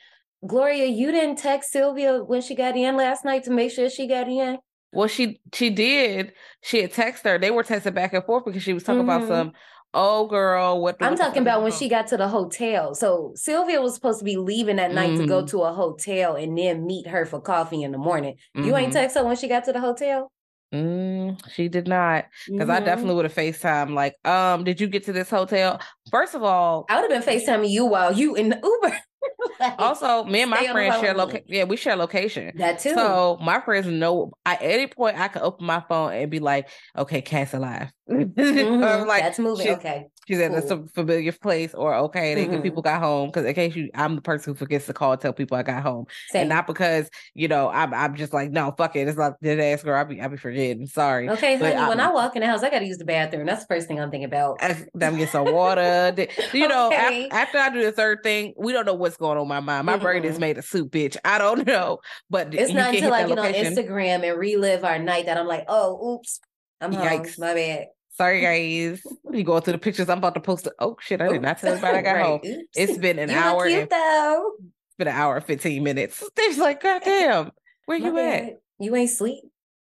Gloria, 0.47 0.87
you 0.87 1.13
didn't 1.13 1.37
text 1.37 1.71
Silvia 1.71 2.23
when 2.25 2.41
she 2.41 2.55
got 2.55 2.77
in 2.77 2.97
last 2.97 3.25
night 3.25 3.45
to 3.45 3.51
make 3.51 3.71
sure 3.71 3.89
she 3.89 4.09
got 4.09 4.29
in. 4.29 4.59
Well, 4.93 5.09
she 5.09 5.41
she 5.55 5.71
did. 5.71 6.33
She 6.63 6.83
had 6.83 6.93
texted 6.93 7.25
her. 7.25 7.39
They 7.39 7.51
were 7.51 7.63
texting 7.63 7.95
back 7.95 8.13
and 8.13 8.25
forth 8.25 8.45
because 8.45 8.63
she 8.63 8.73
was 8.73 8.83
talking 8.83 9.03
mm-hmm. 9.03 9.25
about 9.25 9.29
some 9.29 9.53
Oh, 9.95 10.27
girl, 10.27 10.81
what? 10.81 10.97
I'm 11.01 11.17
talking 11.17 11.43
about 11.43 11.63
when 11.63 11.73
she 11.73 11.89
got 11.89 12.07
to 12.09 12.17
the 12.17 12.29
hotel. 12.29 12.95
So 12.95 13.33
Silvia 13.35 13.83
was 13.83 13.95
supposed 13.95 14.21
to 14.21 14.25
be 14.25 14.37
leaving 14.37 14.77
that 14.77 14.93
night 14.93 15.11
mm-hmm. 15.11 15.23
to 15.23 15.27
go 15.27 15.39
mm-hmm. 15.41 15.49
to 15.49 15.63
a 15.63 15.73
hotel 15.73 16.37
and 16.37 16.57
then 16.57 16.87
meet 16.87 17.07
her 17.07 17.27
for 17.27 17.41
coffee 17.41 17.83
in 17.83 17.93
the 17.93 17.99
morning. 17.99 18.37
Mm-hmm. 18.57 18.67
You 18.67 18.77
ain't 18.77 18.87
mm-hmm. 18.87 19.01
text 19.01 19.17
her 19.17 19.25
when 19.25 19.37
she 19.37 19.49
got 19.49 19.65
to 19.65 19.73
the 19.73 19.81
hotel. 19.81 20.33
Mm, 20.73 21.39
she 21.53 21.69
did 21.69 21.87
not, 21.87 22.25
because 22.47 22.69
mm-hmm. 22.69 22.71
I 22.71 22.81
definitely 22.81 23.15
would 23.15 23.27
have 23.27 23.35
Facetime. 23.35 23.93
Like, 23.93 24.17
um, 24.27 24.65
did 24.65 24.81
you 24.81 24.87
get 24.87 25.05
to 25.05 25.13
this 25.13 25.29
hotel? 25.29 25.81
First 26.11 26.35
of 26.35 26.43
all, 26.43 26.87
I 26.89 27.01
would 27.01 27.11
have 27.11 27.25
been 27.25 27.35
Facetiming 27.35 27.69
you 27.69 27.85
while 27.85 28.13
you 28.13 28.35
in 28.35 28.49
the 28.49 28.61
Uber. 28.63 28.97
Like, 29.61 29.75
Also, 29.79 30.25
me 30.25 30.43
and 30.43 30.51
my 30.51 30.67
friends 30.69 30.99
share 31.01 31.15
location. 31.15 31.45
Yeah, 31.47 31.65
we 31.65 31.77
share 31.77 31.95
location. 31.95 32.53
that 32.57 32.79
too. 32.81 32.95
So 32.95 33.39
my 33.41 33.61
friends 33.61 33.87
know 33.87 34.33
at 34.47 34.61
any 34.63 34.87
point 34.87 35.19
I 35.19 35.29
can 35.29 35.43
open 35.43 35.67
my 35.67 35.83
phone 35.89 36.13
and 36.13 36.31
be 36.31 36.41
like, 36.41 36.69
okay, 36.97 37.21
Cass 37.23 37.55
alive. 37.55 37.91
Mhm, 38.11 38.33
Or 39.03 39.07
like 39.07 39.23
that's 39.23 39.39
moving. 39.39 39.67
she's- 39.67 39.79
Okay. 39.79 40.07
she's 40.27 40.41
in 40.41 40.55
a 40.55 40.63
some 40.67 40.89
familiar 40.89 41.33
place, 41.33 41.73
or 41.75 41.95
okay, 41.95 42.35
they, 42.35 42.47
Mhm. 42.47 42.63
people 42.63 42.83
got 42.83 43.01
home. 43.01 43.29
Because 43.29 43.45
in 43.47 43.55
case 43.55 43.77
you, 43.77 43.91
I'm 43.95 44.17
the 44.17 44.21
person 44.23 44.53
who 44.53 44.59
forgets 44.59 44.87
to 44.87 44.93
call 44.93 45.13
and 45.13 45.21
tell 45.21 45.33
people 45.33 45.57
I 45.57 45.63
got 45.63 45.83
home, 45.83 46.07
Same. 46.31 46.43
and 46.43 46.49
not 46.49 46.67
because 46.67 47.09
you 47.35 47.47
know 47.49 47.69
I'm 47.69 47.95
I'm 47.95 48.17
just 48.17 48.33
like 48.33 48.51
no, 48.51 48.75
fuck 48.77 48.97
it. 48.97 49.07
It's 49.09 49.17
like 49.17 49.35
dead 49.43 49.61
ass 49.61 49.83
girl. 49.85 49.99
I 49.99 50.05
be 50.05 50.21
I 50.21 50.27
be 50.29 50.37
forgetting. 50.37 50.87
Sorry. 50.87 51.29
okay, 51.31 51.57
when 51.59 52.01
I 52.01 52.11
walk 52.11 52.35
in 52.37 52.41
the 52.41 52.47
house, 52.49 52.63
I 52.63 52.71
got 52.71 52.81
to 52.81 52.87
use 52.87 52.99
the 52.99 53.05
bathroom. 53.05 53.47
That's 53.47 53.65
the 53.65 53.75
first 53.75 53.87
thing 53.87 54.01
I'm 54.01 54.11
thinking 54.11 54.25
about. 54.27 54.59
I- 54.63 54.85
Them 54.95 55.17
get 55.17 55.29
some 55.31 55.53
water. 55.53 56.13
You 56.53 56.69
know, 56.69 56.89
Okay. 56.89 57.29
after, 57.31 57.59
I 57.59 57.71
do 57.71 57.83
the 57.83 57.93
third 57.93 58.23
thing, 58.25 58.55
we 58.59 58.73
don't 58.73 58.85
know 58.87 58.95
what's 59.13 59.21
going 59.21 59.39
on 59.39 59.49
my 59.49 59.61
mind. 59.61 59.87
My 59.87 59.97
brain 59.97 60.25
is 60.25 60.33
mm-hmm. 60.33 60.41
made 60.41 60.59
of 60.59 60.65
soup, 60.65 60.91
bitch. 60.91 61.17
I 61.25 61.39
don't 61.39 61.67
know. 61.67 61.99
But 62.31 62.55
It's 62.55 62.73
not 62.73 62.95
until 62.95 63.13
I 63.13 63.27
get 63.29 63.39
on. 63.39 63.53
Instagram 63.53 64.29
and 64.29 64.39
relive 64.39 64.85
our 64.85 64.99
night 64.99 65.27
that 65.27 65.37
I'm 65.37 65.47
like, 65.47 65.65
oh, 65.69 66.15
oops, 66.17 66.41
I'm 66.81 66.93
home. 66.93 67.07
Yikes. 67.07 67.39
My 67.39 67.55
bad. 67.55 67.87
Sorry, 68.13 68.41
guys. 68.91 69.03
You 69.31 69.45
go 69.45 69.61
through 69.61 69.75
the 69.75 69.79
pictures. 69.79 70.09
I'm 70.09 70.19
about 70.19 70.35
to 70.35 70.41
post. 70.41 70.67
It. 70.67 70.73
Oh 70.79 70.97
shit! 71.01 71.21
I 71.21 71.29
did 71.29 71.43
not 71.43 71.59
tell 71.59 71.73
everybody 71.73 71.99
I 71.99 72.03
got 72.03 72.13
Right. 72.13 72.25
home. 72.25 72.41
Oops. 72.45 72.65
It's 72.75 72.99
been 72.99 73.19
an 73.19 73.31
you 73.31 73.37
hour. 73.37 73.67
Cute 73.67 73.81
and, 73.81 73.91
though. 73.91 74.53
it's 74.59 74.97
been 74.99 75.09
an 75.09 75.15
hour 75.15 75.37
and 75.37 75.45
fifteen 75.45 75.83
minutes. 75.83 76.23
They're 76.37 76.57
like, 76.57 76.83
God 76.83 77.03
damn, 77.05 77.51
where 77.87 77.99
My 77.99 78.07
you 78.07 78.19
at? 78.19 78.61
You 78.79 78.97
ain't 78.97 79.11
sleep. 79.11 79.45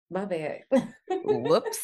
My 0.10 0.25
bad. 0.25 0.62
Whoops. 1.10 1.79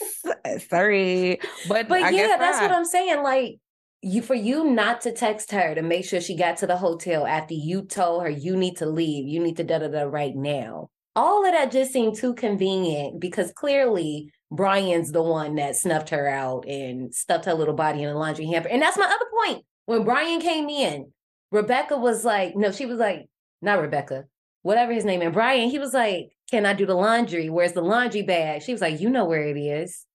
Sorry, 0.69 1.39
but 1.67 1.87
But 1.89 2.03
I 2.03 2.09
yeah, 2.11 2.37
that's 2.39 2.61
what. 2.61 2.71
I'm 2.71 2.85
saying. 2.85 3.21
Like 3.21 3.59
you 4.03 4.21
for 4.21 4.35
you 4.35 4.65
not 4.65 5.01
to 5.01 5.11
text 5.11 5.51
her 5.51 5.73
to 5.73 5.81
make 5.81 6.05
sure 6.05 6.19
she 6.19 6.35
got 6.35 6.57
to 6.57 6.67
the 6.67 6.77
hotel 6.77 7.25
after 7.25 7.53
you 7.53 7.83
told 7.83 8.23
her 8.23 8.29
you 8.29 8.55
need 8.55 8.77
to 8.77 8.85
leave, 8.85 9.27
you 9.27 9.39
need 9.39 9.57
to 9.57 9.63
da 9.63 9.79
da 9.79 9.87
da 9.87 10.03
right 10.03 10.35
now. 10.35 10.89
All 11.15 11.45
of 11.45 11.53
that 11.53 11.71
just 11.71 11.93
seemed 11.93 12.15
too 12.15 12.33
convenient 12.33 13.21
because 13.21 13.51
clearly 13.53 14.31
Brian's 14.51 15.11
the 15.11 15.21
one 15.21 15.55
that 15.55 15.75
snuffed 15.75 16.09
her 16.09 16.27
out 16.27 16.67
and 16.67 17.13
stuffed 17.13 17.45
her 17.45 17.53
little 17.53 17.75
body 17.75 18.03
in 18.03 18.09
a 18.09 18.17
laundry 18.17 18.45
hamper. 18.47 18.69
And 18.69 18.81
that's 18.81 18.97
my 18.97 19.05
other 19.05 19.25
point. 19.45 19.65
When 19.85 20.03
Brian 20.03 20.41
came 20.41 20.69
in, 20.69 21.11
Rebecca 21.51 21.97
was 21.97 22.25
like, 22.25 22.55
no, 22.55 22.71
she 22.71 22.85
was 22.85 22.97
like, 22.97 23.27
not 23.63 23.79
Rebecca, 23.79 24.25
whatever 24.61 24.91
his 24.91 25.05
name. 25.05 25.21
And 25.21 25.33
Brian, 25.33 25.69
he 25.69 25.79
was 25.79 25.93
like, 25.93 26.29
Can 26.51 26.65
I 26.65 26.73
do 26.73 26.85
the 26.85 26.95
laundry? 26.95 27.49
Where's 27.49 27.73
the 27.73 27.81
laundry 27.81 28.21
bag? 28.21 28.61
She 28.61 28.73
was 28.73 28.81
like, 28.81 28.99
You 28.99 29.09
know 29.09 29.25
where 29.25 29.47
it 29.47 29.57
is. 29.57 30.05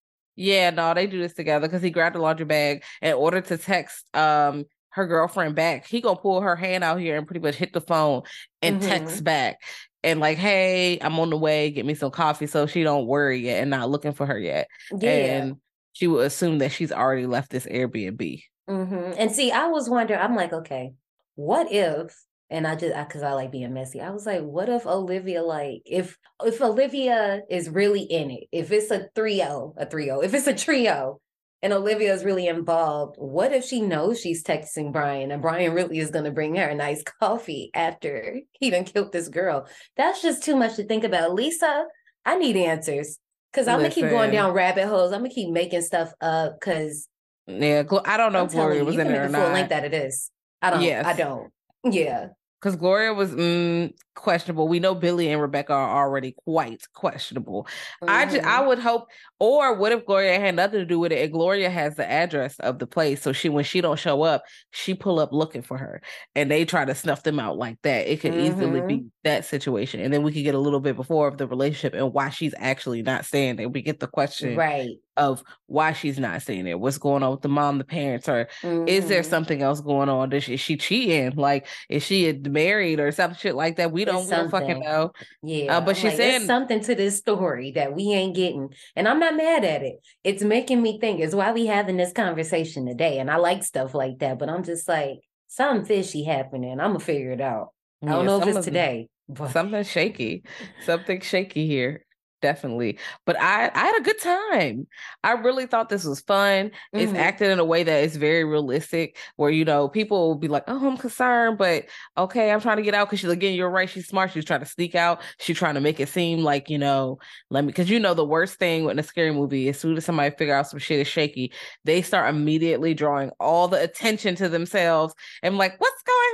Yeah, 0.41 0.71
no, 0.71 0.95
they 0.95 1.09
do 1.09 1.19
this 1.21 1.35
together 1.35 1.67
because 1.67 1.83
he 1.83 1.91
grabbed 1.91 2.15
the 2.15 2.21
laundry 2.21 2.47
bag 2.47 2.85
in 3.03 3.15
order 3.15 3.41
to 3.41 3.59
text 3.59 4.05
um 4.17 4.65
her 4.91 5.05
girlfriend 5.07 5.57
back. 5.57 5.85
He 5.85 6.01
gonna 6.01 6.19
pull 6.19 6.41
her 6.41 6.55
hand 6.55 6.85
out 6.85 7.01
here 7.01 7.17
and 7.17 7.27
pretty 7.27 7.41
much 7.41 7.57
hit 7.57 7.73
the 7.73 7.81
phone 7.81 8.23
and 8.63 8.77
Mhm. 8.77 8.87
text 8.87 9.25
back 9.25 9.61
and 10.05 10.21
like, 10.21 10.39
hey, 10.39 10.99
I'm 11.01 11.19
on 11.19 11.31
the 11.31 11.37
way. 11.37 11.73
Get 11.73 11.85
me 11.87 11.95
some 11.95 12.13
coffee, 12.13 12.47
so 12.47 12.67
she 12.67 12.85
don't 12.85 13.07
worry 13.07 13.41
yet 13.41 13.63
and 13.63 13.71
not 13.71 13.91
looking 13.91 14.13
for 14.13 14.27
her 14.27 14.39
yet. 14.39 14.69
Yeah. 14.97 15.09
And 15.09 15.57
she 15.93 16.07
will 16.07 16.21
assume 16.21 16.59
that 16.59 16.71
she's 16.71 16.93
already 16.93 17.27
left 17.27 17.51
this 17.51 17.67
Airbnb. 17.67 18.43
hmm 18.69 18.95
And 19.17 19.33
see, 19.33 19.51
I 19.51 19.67
was 19.67 19.91
wondering, 19.91 20.21
I'm 20.21 20.37
like, 20.37 20.53
okay, 20.53 20.93
what 21.35 21.73
if, 21.73 22.17
and 22.51 22.67
I 22.67 22.77
just, 22.77 22.95
because 22.97 23.23
I, 23.23 23.33
like 23.33 23.53
being 23.53 23.73
messy, 23.75 24.01
I 24.01 24.11
was 24.11 24.27
like, 24.27 24.43
what 24.43 24.69
if 24.69 24.87
Olivia, 24.87 25.43
like, 25.43 25.83
if, 25.85 26.17
if 26.43 26.61
Olivia 26.61 27.43
is 27.51 27.69
really 27.69 28.03
in 28.03 28.31
it, 28.31 28.45
if 28.53 28.73
it's 28.73 28.91
a 28.91 29.09
trio, 29.15 29.75
a 29.77 29.87
trio, 29.87 30.21
if 30.21 30.35
it's 30.35 30.47
a 30.47 30.55
trio, 30.55 31.21
and 31.61 31.73
Olivia 31.73 32.15
is 32.15 32.25
really 32.25 32.47
involved, 32.47 33.17
what 33.19 33.53
if 33.53 33.65
she 33.65 33.81
knows 33.81 34.21
she's 34.21 34.45
texting 34.45 34.93
Brian 34.93 35.33
and 35.33 35.43
Brian 35.43 35.73
really 35.73 35.99
is 35.99 36.11
going 36.11 36.25
to 36.25 36.31
bring 36.31 36.55
her 36.55 36.69
a 36.69 36.75
nice 36.75 37.03
coffee 37.21 37.71
after 37.75 38.41
he 38.53 38.71
done 38.71 38.85
killed 38.85 39.13
this 39.13 39.29
girl? 39.29 39.67
That's 39.97 40.23
just 40.23 40.45
too 40.45 40.57
much 40.57 40.77
to 40.77 40.85
think 40.85 41.05
about. 41.05 41.35
Lisa, 41.35 41.85
I 42.25 42.39
need 42.39 42.57
answers. 42.57 43.19
Cause 43.55 43.67
I'm 43.67 43.79
gonna 43.79 43.91
keep 43.91 44.11
going 44.11 44.31
down 44.31 44.53
rabbit 44.53 44.87
holes. 44.87 45.11
I'm 45.11 45.21
gonna 45.21 45.31
keep 45.31 45.49
making 45.49 45.81
stuff 45.81 46.13
up 46.21 46.61
because 46.61 47.09
Yeah, 47.47 47.83
I 48.05 48.19
don't 48.19 48.35
know 48.35 48.41
I'm 48.41 48.47
if 48.47 48.53
Gloria 48.53 48.85
was 48.85 48.95
you 48.95 49.01
in 49.01 49.09
there 49.09 49.25
or 49.25 49.29
the 49.29 49.39
full 49.39 49.49
length 49.49 49.71
that 49.71 49.85
it 49.85 49.95
is. 49.95 50.31
I 50.61 50.71
don't. 50.71 50.83
Yes. 50.83 51.07
I 51.07 51.15
don't. 51.15 51.51
Yeah. 51.83 52.29
Because 52.61 52.75
Gloria 52.77 53.15
was 53.15 53.31
mm, 53.31 53.93
questionable. 54.17 54.67
We 54.67 54.81
know 54.81 54.95
Billy 54.95 55.31
and 55.31 55.41
Rebecca 55.41 55.73
are 55.73 56.05
already 56.05 56.35
quite 56.45 56.83
questionable. 56.93 57.69
I 58.07 58.27
just, 58.27 58.45
I 58.45 58.61
would 58.61 58.81
hope, 58.81 59.07
or 59.39 59.75
what 59.75 59.93
if 59.93 60.05
Gloria 60.05 60.41
had 60.41 60.57
nothing 60.57 60.81
to 60.81 60.85
do 60.85 60.99
with 60.99 61.13
it, 61.13 61.23
and 61.23 61.33
Gloria 61.33 61.71
has 61.71 61.95
the 61.95 62.11
address 62.11 62.59
of 62.59 62.81
the 62.81 62.87
place, 62.87 63.23
so 63.23 63.33
she 63.33 63.49
when 63.49 63.63
she 63.63 63.81
don't 63.81 63.99
show 63.99 64.23
up, 64.23 64.43
she 64.73 64.93
pull 64.95 65.21
up 65.21 65.33
looking 65.33 65.63
for 65.63 65.79
her, 65.79 66.03
and 66.35 66.51
they 66.51 66.65
try 66.65 66.85
to 66.85 66.95
snuff 66.97 67.23
them 67.23 67.39
out 67.39 67.57
like 67.59 67.79
that. 67.83 68.11
It 68.11 68.21
could 68.21 68.35
easily 68.35 68.81
be 68.81 69.05
that 69.23 69.45
situation, 69.45 70.01
and 70.01 70.13
then 70.13 70.25
we 70.25 70.33
could 70.33 70.43
get 70.43 70.57
a 70.57 70.59
little 70.59 70.81
bit 70.81 70.97
before 70.97 71.29
of 71.29 71.39
the 71.39 71.47
relationship 71.47 71.95
and 71.95 72.13
why 72.13 72.31
she's 72.31 72.55
actually 72.59 73.03
not 73.03 73.25
staying 73.25 73.57
there. 73.57 73.69
We 73.69 73.83
get 73.83 74.01
the 74.01 74.09
question 74.09 74.57
right. 74.57 74.91
of 75.17 75.45
why 75.67 75.93
she's 75.93 76.19
not 76.19 76.43
staying 76.43 76.65
there, 76.65 76.79
what's 76.79 76.99
going 76.99 77.23
on 77.23 77.31
with 77.31 77.43
the 77.43 77.49
mom, 77.49 77.79
the 77.79 77.85
parents, 77.85 78.29
or 78.29 78.49
is 78.87 79.07
there 79.09 79.23
Mhm. 79.23 79.27
something 79.27 79.63
else 79.63 79.81
going 79.81 80.09
on? 80.09 80.33
Is 80.33 80.45
she, 80.45 80.55
is 80.55 80.61
she 80.61 80.77
cheating? 80.77 81.37
Like, 81.37 81.67
is 81.89 82.03
she 82.03 82.33
married 82.49 83.01
or 83.01 83.13
some 83.13 83.35
shit 83.35 83.55
like 83.55 83.77
that? 83.77 83.93
We 83.93 84.05
don't, 84.05 84.25
we 84.25 84.31
don't 84.31 84.51
fucking 84.51 84.81
know. 84.81 85.13
Uh, 85.15 85.23
yeah. 85.43 85.81
but 85.81 85.91
I'm 85.91 85.95
she's 85.97 86.05
like, 86.05 86.17
saying- 86.17 86.47
something 86.47 86.81
to 86.81 86.95
this 86.95 87.17
story 87.19 87.73
that 87.73 87.95
we 87.95 88.13
ain't 88.13 88.35
getting, 88.37 88.71
and 88.97 89.07
I'm 89.09 89.19
not 89.21 89.37
mad 89.37 89.65
at 89.65 89.83
it. 89.83 89.97
It's 90.25 90.43
making 90.43 90.83
me 90.83 90.99
think. 91.01 91.21
It's 91.21 91.35
why 91.35 91.53
we 91.53 91.67
having 91.67 91.97
this 91.97 92.13
conversation 92.13 92.87
today, 92.87 93.19
and 93.19 93.31
I 93.31 93.37
like 93.37 93.63
stuff 93.65 93.95
like 93.95 94.19
that. 94.19 94.39
But 94.39 94.49
I'm 94.49 94.63
just 94.65 94.89
like, 94.89 95.19
something 95.47 95.85
fishy 95.87 96.25
happening. 96.25 96.73
I'm 96.81 96.91
gonna 96.93 97.01
figure 97.01 97.33
it 97.33 97.41
out. 97.41 97.69
I 98.03 98.07
don't 98.07 98.21
Yeah, 98.21 98.27
know 98.27 98.43
if 98.43 98.57
it's 98.57 98.65
today, 98.67 99.09
but 99.29 99.51
Something 99.51 99.83
shaky, 99.85 100.43
something 100.85 101.21
shaky 101.21 101.67
here. 101.67 102.05
Definitely, 102.43 102.97
but 103.27 103.37
I 103.41 103.69
I 103.75 103.79
had 103.87 103.99
a 103.99 104.05
good 104.05 104.21
time. 104.21 104.87
I 105.25 105.33
really 105.33 105.67
thought 105.67 105.89
this 105.89 106.05
was 106.05 106.21
fun. 106.21 106.71
It's 106.97 107.13
Mhm. 107.13 107.17
acted 107.17 107.51
in 107.51 107.59
a 107.59 107.65
way 107.65 107.83
that 107.83 108.05
is 108.05 108.15
very 108.17 108.45
realistic, 108.45 109.17
where 109.35 109.51
you 109.51 109.65
know 109.65 109.89
people 109.89 110.29
will 110.29 110.35
be 110.37 110.47
like, 110.47 110.63
"Oh, 110.69 110.89
I'm 110.89 110.97
concerned," 110.97 111.59
but 111.59 111.87
okay, 112.17 112.53
I'm 112.53 112.61
trying 112.61 112.77
to 112.77 112.83
get 112.85 112.95
out 112.95 113.09
because 113.09 113.19
she's 113.19 113.31
again, 113.31 113.55
you're 113.55 113.69
right. 113.69 113.91
She's 113.91 114.07
smart. 114.07 114.31
She's 114.31 114.45
trying 114.45 114.61
to 114.61 114.67
sneak 114.67 114.95
out. 114.95 115.21
She's 115.41 115.59
trying 115.59 115.75
to 115.75 115.81
make 115.81 115.99
it 115.99 116.09
seem 116.09 116.45
like 116.45 116.71
you 116.71 116.79
know, 116.79 117.19
let 117.51 117.65
me 117.65 117.69
because 117.69 117.91
you 117.91 117.99
know 117.99 118.15
the 118.15 118.25
worst 118.25 118.61
thing 118.61 118.89
in 118.89 119.01
a 119.01 119.03
scary 119.03 119.33
movie, 119.33 119.67
is 119.69 119.75
as 119.77 119.81
soon 119.83 119.97
as 119.97 120.05
somebody 120.05 120.31
figure 120.37 120.55
out 120.55 120.69
some 120.69 120.79
shit 120.79 121.01
is 121.01 121.09
shaky, 121.09 121.53
they 121.85 122.03
start 122.03 122.33
immediately 122.33 122.95
drawing 122.95 123.31
all 123.41 123.67
the 123.67 123.83
attention 123.83 124.37
to 124.37 124.49
themselves 124.49 125.13
and 125.43 125.59
like, 125.59 125.73
what's 125.81 126.03
going 126.05 126.17
on? 126.19 126.28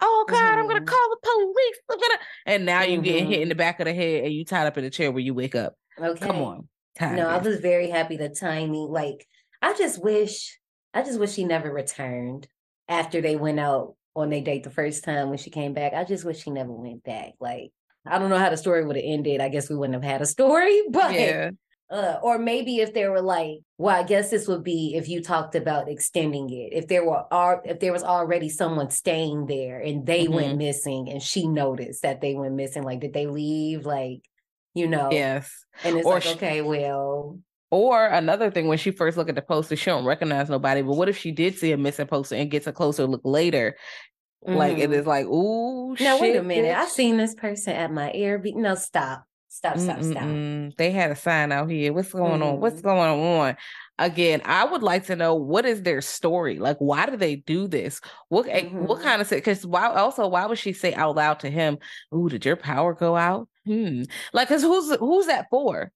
Oh 0.00 0.24
God, 0.28 0.58
I'm 0.58 0.66
gonna 0.66 0.84
call 0.84 1.10
the 1.10 1.18
police. 1.22 1.80
I'm 1.90 1.98
gonna 1.98 2.18
and 2.46 2.66
now 2.66 2.82
you 2.82 3.00
getting 3.00 3.26
hit 3.26 3.34
mm-hmm. 3.34 3.42
in 3.42 3.48
the 3.48 3.54
back 3.54 3.80
of 3.80 3.86
the 3.86 3.94
head 3.94 4.24
and 4.24 4.32
you 4.32 4.44
tied 4.44 4.66
up 4.66 4.78
in 4.78 4.84
a 4.84 4.90
chair 4.90 5.10
where 5.10 5.20
you 5.20 5.34
wake 5.34 5.54
up. 5.54 5.74
okay. 5.98 6.26
Come 6.26 6.36
on. 6.36 6.68
Tired 6.98 7.16
No, 7.16 7.28
I 7.28 7.38
was 7.38 7.60
very 7.60 7.90
happy 7.90 8.16
the 8.16 8.28
timing. 8.28 8.88
Like, 8.88 9.26
I 9.60 9.74
just 9.74 10.02
wish, 10.02 10.58
I 10.92 11.02
just 11.02 11.18
wish 11.18 11.32
she 11.32 11.44
never 11.44 11.72
returned 11.72 12.46
after 12.88 13.20
they 13.20 13.36
went 13.36 13.58
out 13.58 13.96
on 14.14 14.30
their 14.30 14.42
date 14.42 14.62
the 14.62 14.70
first 14.70 15.04
time 15.04 15.28
when 15.28 15.38
she 15.38 15.50
came 15.50 15.74
back. 15.74 15.92
I 15.92 16.04
just 16.04 16.24
wish 16.24 16.42
she 16.42 16.50
never 16.50 16.72
went 16.72 17.02
back. 17.02 17.32
Like, 17.40 17.72
I 18.06 18.18
don't 18.18 18.30
know 18.30 18.38
how 18.38 18.50
the 18.50 18.56
story 18.56 18.84
would 18.84 18.96
have 18.96 19.04
ended. 19.04 19.40
I 19.40 19.48
guess 19.48 19.68
we 19.68 19.76
wouldn't 19.76 19.94
have 19.94 20.08
had 20.08 20.22
a 20.22 20.26
story, 20.26 20.82
but 20.90 21.14
yeah. 21.14 21.50
Uh, 21.90 22.18
or 22.22 22.38
maybe 22.38 22.78
if 22.78 22.94
they 22.94 23.06
were 23.08 23.20
like, 23.20 23.58
well, 23.78 23.94
I 23.94 24.02
guess 24.04 24.30
this 24.30 24.48
would 24.48 24.64
be 24.64 24.94
if 24.96 25.08
you 25.08 25.22
talked 25.22 25.54
about 25.54 25.88
extending 25.88 26.48
it. 26.50 26.72
If 26.72 26.88
there 26.88 27.04
were 27.04 27.24
if 27.64 27.80
there 27.80 27.92
was 27.92 28.02
already 28.02 28.48
someone 28.48 28.90
staying 28.90 29.46
there 29.46 29.80
and 29.80 30.06
they 30.06 30.26
went 30.28 30.54
Mhm. 30.54 30.58
missing 30.58 31.08
and 31.10 31.22
she 31.22 31.46
noticed 31.46 32.02
that 32.02 32.20
they 32.20 32.34
went 32.34 32.54
missing, 32.54 32.82
like 32.82 33.00
did 33.00 33.12
they 33.12 33.26
leave? 33.26 33.84
Like, 33.86 34.20
you 34.74 34.88
know, 34.88 35.10
Yes. 35.12 35.52
and 35.84 35.96
it's 35.96 36.06
Or 36.06 36.14
like, 36.14 36.22
sh- 36.22 36.32
okay, 36.34 36.60
well, 36.62 37.38
Or 37.70 38.06
another 38.06 38.50
thing, 38.52 38.68
when 38.68 38.78
she 38.78 38.90
first 38.92 39.16
look 39.16 39.28
at 39.28 39.34
the 39.34 39.42
poster, 39.42 39.74
she 39.76 39.90
don't 39.90 40.04
recognize 40.04 40.48
nobody. 40.48 40.80
But 40.82 40.96
what 40.96 41.08
if 41.08 41.18
she 41.18 41.32
did 41.32 41.58
see 41.58 41.72
a 41.72 41.76
missing 41.76 42.06
poster 42.06 42.36
and 42.36 42.50
gets 42.50 42.66
a 42.68 42.72
closer 42.72 43.06
look 43.06 43.22
later? 43.24 43.76
Like 44.46 44.78
it 44.78 44.90
Mhm. 44.90 44.94
is 44.94 45.06
like, 45.06 45.26
ooh, 45.26 45.96
Now 45.98 46.20
wait 46.20 46.32
a 46.32 46.34
shit, 46.38 46.44
minute. 46.44 46.76
I 46.76 46.84
bitch. 46.84 46.88
seen 46.90 47.16
this 47.16 47.34
person 47.34 47.72
at 47.74 47.90
my 47.92 48.12
Airbnb. 48.14 48.56
No, 48.56 48.74
stop. 48.74 49.24
Stop, 49.54 49.78
stop, 49.78 50.02
stop. 50.02 50.24
Mm-mm-mm. 50.24 50.76
They 50.76 50.90
had 50.90 51.12
a 51.12 51.16
sign 51.16 51.52
out 51.52 51.70
here. 51.70 51.92
What's 51.92 52.12
going 52.12 52.42
on? 52.42 52.58
What's 52.58 52.80
Mhm. 52.80 52.82
going 52.82 53.20
on? 53.24 53.56
Again, 54.00 54.42
I 54.44 54.64
would 54.64 54.82
like 54.82 55.06
to 55.06 55.14
know 55.14 55.36
what 55.36 55.64
is 55.64 55.82
their 55.82 56.00
story? 56.00 56.58
Like, 56.58 56.76
why 56.78 57.06
do 57.06 57.16
they 57.16 57.36
do 57.36 57.68
this? 57.68 58.00
What 58.30 58.48
eh, 58.48 58.64
what 58.70 58.98
Mhm. 58.98 59.02
kind 59.04 59.22
of 59.22 59.28
say? 59.28 59.36
because 59.36 59.64
why 59.64 59.86
also 59.86 60.26
why 60.26 60.46
would 60.46 60.58
she 60.58 60.72
say 60.72 60.92
out 60.94 61.14
loud 61.14 61.38
to 61.38 61.50
him, 61.50 61.78
"Ooh, 62.12 62.28
did 62.28 62.44
your 62.44 62.56
power 62.56 62.94
go 62.94 63.14
out?" 63.14 63.48
Hmm. 63.64 64.02
Like, 64.32 64.48
cause 64.48 64.62
who's 64.62 64.92
who's 64.96 65.26
that 65.26 65.46
for? 65.50 65.92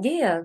Yeah. 0.00 0.42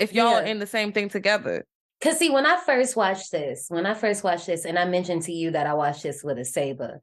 If 0.00 0.12
y'all 0.12 0.34
are 0.34 0.42
in 0.42 0.58
the 0.58 0.66
same 0.66 0.92
thing 0.92 1.08
together, 1.08 1.66
Cause 2.00 2.18
see, 2.18 2.30
when 2.30 2.46
I 2.46 2.58
first 2.66 2.96
watched 2.96 3.30
this, 3.30 3.66
when 3.68 3.86
I 3.86 3.94
first 3.94 4.24
watched 4.24 4.46
this, 4.48 4.64
and 4.64 4.76
I 4.76 4.86
mentioned 4.86 5.22
to 5.22 5.32
you 5.32 5.52
that 5.52 5.68
I 5.68 5.74
watched 5.74 6.02
this 6.02 6.24
with 6.24 6.38
a 6.38 6.44
saber, 6.44 7.00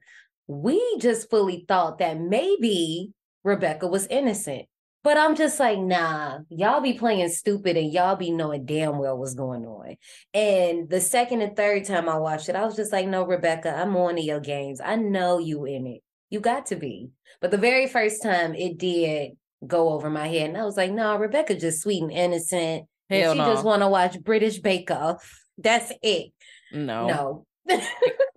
we 0.47 0.97
just 0.99 1.29
fully 1.29 1.63
thought 1.69 1.99
that 1.99 2.19
maybe 2.19 3.13
Rebecca 3.45 3.87
was 3.87 4.07
innocent. 4.07 4.65
But 5.05 5.19
I'm 5.19 5.35
just 5.35 5.59
like, 5.59 5.77
nah, 5.77 6.39
y'all 6.49 6.81
be 6.81 6.93
playing 6.93 7.29
stupid 7.29 7.77
and 7.77 7.93
y'all 7.93 8.15
be 8.15 8.31
knowing 8.31 8.65
damn 8.65 8.97
well 8.97 9.15
what's 9.15 9.35
going 9.35 9.63
on. 9.63 9.97
And 10.33 10.89
the 10.89 10.99
second 10.99 11.43
and 11.43 11.55
third 11.55 11.85
time 11.85 12.09
I 12.09 12.17
watched 12.17 12.49
it, 12.49 12.55
I 12.55 12.65
was 12.65 12.75
just 12.75 12.91
like, 12.91 13.07
no, 13.07 13.23
Rebecca, 13.23 13.71
I'm 13.71 13.95
on 13.97 14.15
to 14.15 14.21
your 14.23 14.39
games. 14.39 14.81
I 14.83 14.95
know 14.95 15.37
you 15.37 15.65
in 15.65 15.85
it. 15.85 16.01
You 16.31 16.39
got 16.39 16.65
to 16.67 16.75
be. 16.75 17.11
But 17.39 17.51
the 17.51 17.57
very 17.59 17.85
first 17.85 18.23
time 18.23 18.55
it 18.55 18.79
did 18.79 19.33
go 19.67 19.89
over 19.89 20.09
my 20.09 20.27
head. 20.27 20.49
And 20.49 20.57
I 20.57 20.65
was 20.65 20.75
like, 20.75 20.91
no, 20.91 21.15
Rebecca 21.17 21.53
just 21.53 21.83
sweet 21.83 22.01
and 22.01 22.11
innocent. 22.11 22.87
Hell 23.07 23.33
and 23.33 23.37
she 23.37 23.45
no. 23.45 23.53
just 23.53 23.63
want 23.63 23.83
to 23.83 23.87
watch 23.87 24.19
British 24.23 24.57
Bake 24.57 24.89
Off. 24.89 25.39
That's 25.59 25.93
it. 26.01 26.31
No. 26.73 27.05
No. 27.05 27.45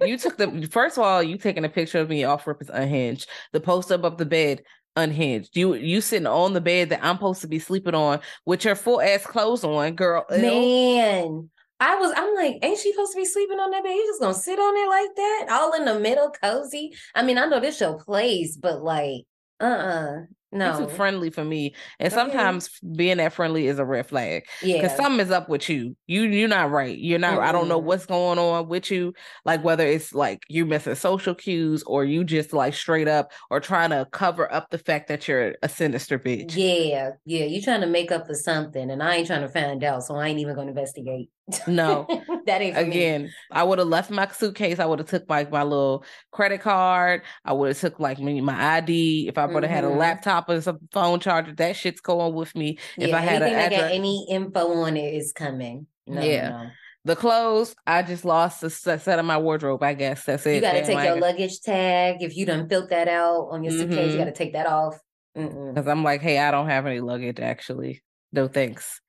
you 0.07 0.17
took 0.17 0.37
the 0.37 0.69
first 0.71 0.97
of 0.97 1.05
all, 1.05 1.23
you 1.23 1.37
taking 1.37 1.65
a 1.65 1.69
picture 1.69 1.99
of 1.99 2.09
me 2.09 2.25
off 2.25 2.47
rip 2.47 2.63
is 2.63 2.71
unhinged. 2.71 3.29
The 3.53 3.61
post 3.61 3.93
up 3.93 4.05
of 4.05 4.17
the 4.17 4.27
bed, 4.27 4.63
unhinged. 4.99 5.57
You 5.57 5.75
you 5.75 6.01
sitting 6.01 6.27
on 6.27 6.53
the 6.53 6.61
bed 6.61 6.91
that 6.91 7.01
I'm 7.03 7.17
supposed 7.17 7.41
to 7.43 7.49
be 7.49 7.59
sleeping 7.59 7.95
on 7.95 8.21
with 8.45 8.65
your 8.65 8.75
full 8.75 9.01
ass 9.01 9.25
clothes 9.25 9.65
on, 9.65 9.95
girl. 9.95 10.27
Man, 10.31 11.49
I 11.81 11.95
was, 11.97 12.13
I'm 12.17 12.35
like, 12.35 12.59
ain't 12.63 12.79
she 12.79 12.93
supposed 12.93 13.13
to 13.13 13.19
be 13.19 13.25
sleeping 13.25 13.59
on 13.59 13.71
that 13.71 13.85
bed? 13.85 13.91
You 13.91 14.07
just 14.07 14.21
gonna 14.21 14.35
sit 14.35 14.59
on 14.59 14.77
it 14.77 14.89
like 14.89 15.17
that? 15.17 15.47
All 15.51 15.73
in 15.75 15.85
the 15.85 16.01
middle, 16.01 16.31
cozy. 16.43 16.93
I 17.15 17.23
mean, 17.23 17.39
I 17.39 17.47
know 17.47 17.61
this 17.61 17.79
show 17.79 17.95
plays, 17.95 18.57
but 18.57 18.83
like, 18.83 19.23
uh-uh. 19.61 20.23
You're 20.53 20.77
too 20.77 20.89
friendly 20.89 21.31
for 21.31 21.45
me. 21.45 21.75
And 21.99 22.13
Okay. 22.13 22.15
sometimes 22.15 22.71
being 22.97 23.19
that 23.19 23.33
friendly 23.33 23.67
is 23.67 23.79
a 23.79 23.85
red 23.85 24.07
flag. 24.07 24.45
Yeah. 24.63 24.81
Because 24.81 24.97
something 24.97 25.21
is 25.21 25.31
up 25.31 25.49
with 25.49 25.69
you. 25.69 25.97
You 26.07 26.23
you're 26.23 26.49
not 26.49 26.71
right. 26.71 26.97
You're 26.97 27.19
not. 27.19 27.39
I 27.41 27.53
don't 27.53 27.69
know 27.69 27.79
mm-hmm. 27.79 27.87
what's 27.87 28.07
going 28.07 28.39
on 28.39 28.69
with 28.69 28.91
you. 28.91 29.13
Like 29.45 29.63
whether 29.63 29.87
it's 29.87 30.15
like 30.15 30.43
you 30.49 30.65
missing 30.65 30.95
social 30.95 31.35
cues 31.35 31.83
or 31.83 32.05
you 32.05 32.25
just 32.25 32.53
like 32.53 32.75
straight 32.75 33.09
up 33.09 33.31
or 33.51 33.61
trying 33.61 33.91
to 33.91 34.07
cover 34.11 34.51
up 34.53 34.71
the 34.71 34.79
fact 34.79 35.09
that 35.09 35.29
you're 35.29 35.55
a 35.63 35.69
sinister 35.69 36.19
bitch. 36.19 36.57
Yeah, 36.57 37.11
yeah. 37.27 37.45
You're 37.45 37.63
trying 37.63 37.83
to 37.83 37.87
make 37.87 38.11
up 38.11 38.27
for 38.27 38.35
something, 38.35 38.91
and 38.91 39.03
I 39.03 39.17
ain't 39.17 39.27
trying 39.27 39.43
to 39.43 39.49
find 39.49 39.85
out, 39.85 40.03
so 40.05 40.17
I 40.17 40.29
ain't 40.29 40.41
even 40.41 40.55
gonna 40.55 40.69
investigate. 40.69 41.31
No. 41.67 42.07
that 42.47 42.61
ain't 42.63 42.77
for 42.77 42.83
me. 42.83 42.89
Again, 42.89 43.31
I 43.51 43.63
would 43.63 43.79
have 43.79 43.89
left 43.89 44.11
my 44.11 44.27
suitcase. 44.29 44.79
I 44.79 44.87
would 44.87 44.99
have 44.99 45.09
took 45.09 45.25
like 45.29 45.51
my 45.51 45.63
little 45.63 46.05
credit 46.33 46.61
card. 46.61 47.23
I 47.45 47.53
would 47.53 47.69
have 47.69 47.79
took 47.79 47.99
like 48.01 48.19
me 48.19 48.41
my 48.41 48.77
ID. 48.77 49.29
If 49.29 49.39
I 49.39 49.47
would 49.47 49.63
have 49.63 49.73
had 49.73 49.85
a 49.85 49.89
Mhm. 49.89 49.97
laptop 49.97 50.49
or 50.49 50.61
some 50.61 50.79
phone 50.93 51.21
charger, 51.21 51.55
that 51.55 51.77
shit's 51.77 52.01
going 52.01 52.35
with 52.35 52.55
me. 52.55 52.79
if 52.97 53.13
I 53.15 53.21
had 53.21 53.43
an 53.43 53.49
anything 53.55 53.79
address- 53.79 53.93
any 53.93 54.27
info 54.31 54.73
on 54.83 54.97
it 54.97 55.15
is 55.15 55.33
coming. 55.33 55.87
No, 56.07 56.21
Yeah. 56.23 56.49
no. 56.51 56.67
The 57.05 57.17
clothes, 57.17 57.75
I 57.87 58.03
just 58.03 58.25
lost 58.25 58.61
the 58.61 58.69
set 58.71 59.19
of 59.19 59.25
my 59.25 59.39
wardrobe. 59.39 59.83
I 59.83 59.95
guess 59.95 60.25
that's 60.25 60.45
it. 60.47 60.57
You 60.57 60.61
got 60.61 60.73
to 60.73 60.85
take 60.85 61.03
your 61.03 61.19
luggage 61.19 61.61
tag. 61.61 62.17
If 62.21 62.37
you 62.37 62.45
done 62.45 62.69
filled 62.69 62.91
that 62.91 63.09
out 63.09 63.49
on 63.51 63.63
your 63.65 63.73
suitcase, 63.73 64.09
Mhm. 64.09 64.13
you 64.13 64.19
got 64.19 64.25
to 64.25 64.33
take 64.33 64.53
that 64.53 64.67
off. 64.67 64.99
Because 65.35 65.87
I'm 65.87 66.03
like, 66.05 66.21
hey, 66.21 66.39
I 66.39 66.51
don't 66.51 66.69
have 66.69 66.85
any 66.87 67.01
luggage 67.01 67.39
actually. 67.41 68.03
No 68.33 68.49
thanks. 68.49 69.01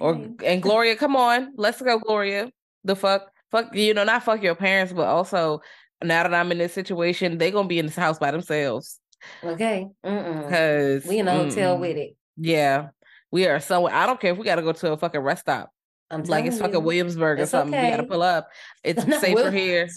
Or 0.00 0.20
and 0.44 0.62
Gloria, 0.62 0.96
come 0.96 1.16
on, 1.16 1.52
let's 1.56 1.80
go, 1.80 1.98
Gloria. 1.98 2.50
The 2.84 2.96
fuck, 2.96 3.30
fuck, 3.50 3.74
you 3.74 3.94
know, 3.94 4.04
not 4.04 4.22
fuck 4.22 4.42
your 4.42 4.54
parents, 4.54 4.92
but 4.92 5.06
also 5.06 5.60
now 6.02 6.22
that 6.22 6.34
I'm 6.34 6.52
in 6.52 6.58
this 6.58 6.72
situation, 6.72 7.38
they're 7.38 7.50
gonna 7.50 7.68
be 7.68 7.78
in 7.78 7.86
this 7.86 7.96
house 7.96 8.18
by 8.18 8.30
themselves. 8.30 9.00
Okay. 9.42 9.86
Cause 10.04 11.04
We 11.06 11.18
in 11.18 11.28
a 11.28 11.34
hotel 11.34 11.76
mm-mm. 11.76 11.80
with 11.80 11.96
it. 11.96 12.16
Yeah, 12.36 12.88
we 13.30 13.46
are 13.46 13.60
somewhere. 13.60 13.94
I 13.94 14.06
don't 14.06 14.20
care 14.20 14.32
if 14.32 14.38
we 14.38 14.44
gotta 14.44 14.62
go 14.62 14.72
to 14.72 14.92
a 14.92 14.96
fucking 14.96 15.20
rest 15.20 15.42
stop, 15.42 15.70
I'm 16.10 16.22
like 16.24 16.44
it's 16.44 16.56
telling 16.56 16.72
fucking 16.72 16.82
you. 16.82 16.86
Williamsburg 16.86 17.40
or 17.40 17.46
something. 17.46 17.80
We 17.80 17.90
gotta 17.90 18.04
pull 18.04 18.22
up. 18.22 18.48
It's 18.84 19.02
safer 19.20 19.50
here. 19.50 19.88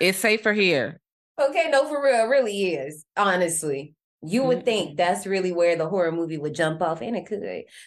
It's 0.00 0.18
safer 0.18 0.52
here. 0.52 1.00
Okay, 1.40 1.68
no, 1.70 1.86
for 1.88 2.02
real, 2.02 2.24
it 2.24 2.28
really 2.28 2.74
is. 2.74 3.04
Honestly, 3.16 3.94
you 4.22 4.44
would 4.44 4.64
think 4.64 4.88
mm-hmm. 4.90 4.96
that's 4.96 5.26
really 5.26 5.52
where 5.52 5.76
the 5.76 5.88
horror 5.88 6.12
movie 6.12 6.38
would 6.38 6.54
jump 6.54 6.82
off, 6.82 7.00
and 7.00 7.16
it 7.16 7.26
could. 7.26 7.42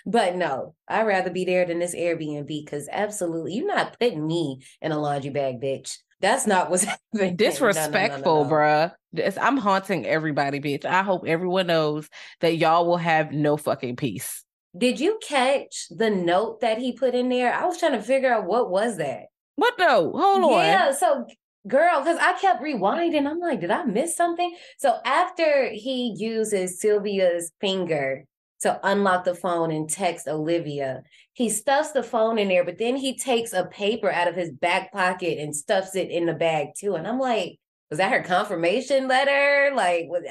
But 0.06 0.36
no, 0.36 0.76
I'd 0.88 1.08
rather 1.08 1.30
be 1.30 1.46
there 1.46 1.65
than 1.65 1.80
this 1.80 1.96
Airbnb 1.96 2.48
because 2.48 2.89
absolutely, 2.91 3.54
you're 3.54 3.67
not 3.67 4.00
putting 4.00 4.26
me 4.26 4.62
in 4.82 4.91
a 4.91 5.00
laundry 5.00 5.30
bag, 5.30 5.62
bitch. 5.62 5.98
That's 6.22 6.48
not 6.48 6.69
what's 6.69 6.84
happening. 6.86 7.00
No, 7.13 7.19
no, 7.19 7.26
no, 7.26 7.32
no, 7.32 7.36
disrespectful, 7.36 8.46
bruh. 8.46 8.93
This- 9.12 9.38
I'm 9.38 9.58
haunting 9.58 10.06
everybody, 10.06 10.60
bitch. 10.60 10.86
I 10.86 11.04
hope 11.04 11.24
everyone 11.28 11.67
knows 11.67 12.10
that 12.41 12.58
y'all 12.58 12.88
will 12.88 12.98
have 12.98 13.32
no 13.32 13.58
fucking 13.58 13.98
peace. 13.98 14.43
Did 14.76 15.00
you 15.00 15.19
catch 15.22 15.86
the 15.91 16.10
note 16.10 16.62
that 16.62 16.80
he 16.80 16.93
put 16.93 17.13
in 17.13 17.30
there? 17.30 17.54
I 17.54 17.65
was 17.65 17.78
trying 17.78 17.91
to 17.91 18.02
figure 18.02 18.34
out 18.34 18.46
what 18.46 18.72
was 18.72 18.98
that. 18.98 19.26
What 19.56 19.76
no? 19.78 20.12
Hold 20.15 20.43
on. 20.46 20.65
Yeah, 20.65 20.91
so 20.93 21.28
girl, 21.67 21.99
because 21.99 22.17
I 22.19 22.34
kept 22.34 22.62
rewinding. 22.62 23.28
I'm 23.28 23.39
like, 23.39 23.62
did 23.62 23.71
I 23.71 23.84
miss 23.84 24.15
something? 24.15 24.56
So 24.78 24.97
after 25.06 25.69
he 25.69 26.15
uses 26.17 26.80
Silvia's 26.80 27.52
finger 27.62 28.26
to 28.62 28.80
unlock 28.84 29.26
the 29.26 29.36
phone 29.36 29.71
and 29.71 29.89
text 29.89 30.28
Olivia, 30.28 31.04
he 31.34 31.49
stuffs 31.49 31.91
the 31.91 32.04
phone 32.04 32.38
in 32.38 32.47
there, 32.47 32.63
but 32.63 32.78
then 32.78 32.95
he 32.95 33.17
takes 33.17 33.54
a 33.54 33.65
paper 33.65 34.12
out 34.12 34.28
of 34.28 34.36
his 34.36 34.52
back 34.52 34.91
pocket 34.91 35.39
and 35.39 35.56
stuffs 35.56 35.95
it 35.95 36.10
in 36.10 36.26
the 36.26 36.34
bag 36.34 36.67
too. 36.78 36.95
And 36.95 37.08
I'm 37.08 37.19
like, 37.19 37.58
was 37.89 37.97
that 37.97 38.12
her 38.12 38.23
confirmation 38.23 39.08
letter? 39.08 39.71
Like, 39.76 40.06
was 40.08 40.23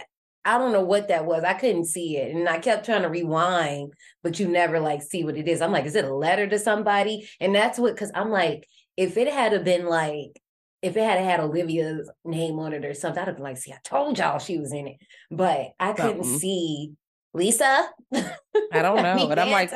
I 0.44 0.58
don't 0.58 0.72
know 0.72 0.82
what 0.82 1.08
that 1.08 1.24
was. 1.24 1.44
I 1.44 1.54
couldn't 1.54 1.84
see 1.84 2.16
it. 2.16 2.34
And 2.34 2.48
I 2.48 2.58
kept 2.58 2.84
trying 2.84 3.02
to 3.02 3.08
rewind, 3.08 3.92
but 4.24 4.40
you 4.40 4.48
never 4.48 4.80
like 4.80 5.02
see 5.02 5.24
what 5.24 5.36
it 5.36 5.46
is. 5.46 5.62
I'm 5.62 5.70
like, 5.70 5.84
is 5.84 5.94
it 5.94 6.04
a 6.04 6.14
letter 6.14 6.48
to 6.48 6.58
somebody? 6.58 7.28
And 7.38 7.54
that's 7.54 7.78
what, 7.78 7.94
because 7.94 8.10
I'm 8.14 8.30
like, 8.30 8.66
if 8.96 9.16
it 9.16 9.32
had 9.32 9.64
been 9.64 9.86
like, 9.86 10.41
if 10.82 10.96
it 10.96 11.04
had 11.04 11.18
had 11.20 11.40
Olivia's 11.40 12.10
name 12.24 12.58
on 12.58 12.72
it 12.72 12.84
or 12.84 12.92
something, 12.92 13.22
I'd 13.22 13.28
have 13.28 13.36
been 13.36 13.44
like, 13.44 13.56
see, 13.56 13.72
I 13.72 13.78
told 13.84 14.18
y'all 14.18 14.40
she 14.40 14.58
was 14.58 14.72
in 14.72 14.88
it. 14.88 14.96
But 15.30 15.70
I 15.78 15.90
oh, 15.90 15.94
couldn't 15.94 16.24
Something. 16.24 16.38
see 16.40 16.92
Lisa. 17.32 17.88
I 18.12 18.82
don't 18.82 18.96
know. 19.02 19.28
But 19.28 19.38
I'm 19.38 19.50
like, 19.50 19.70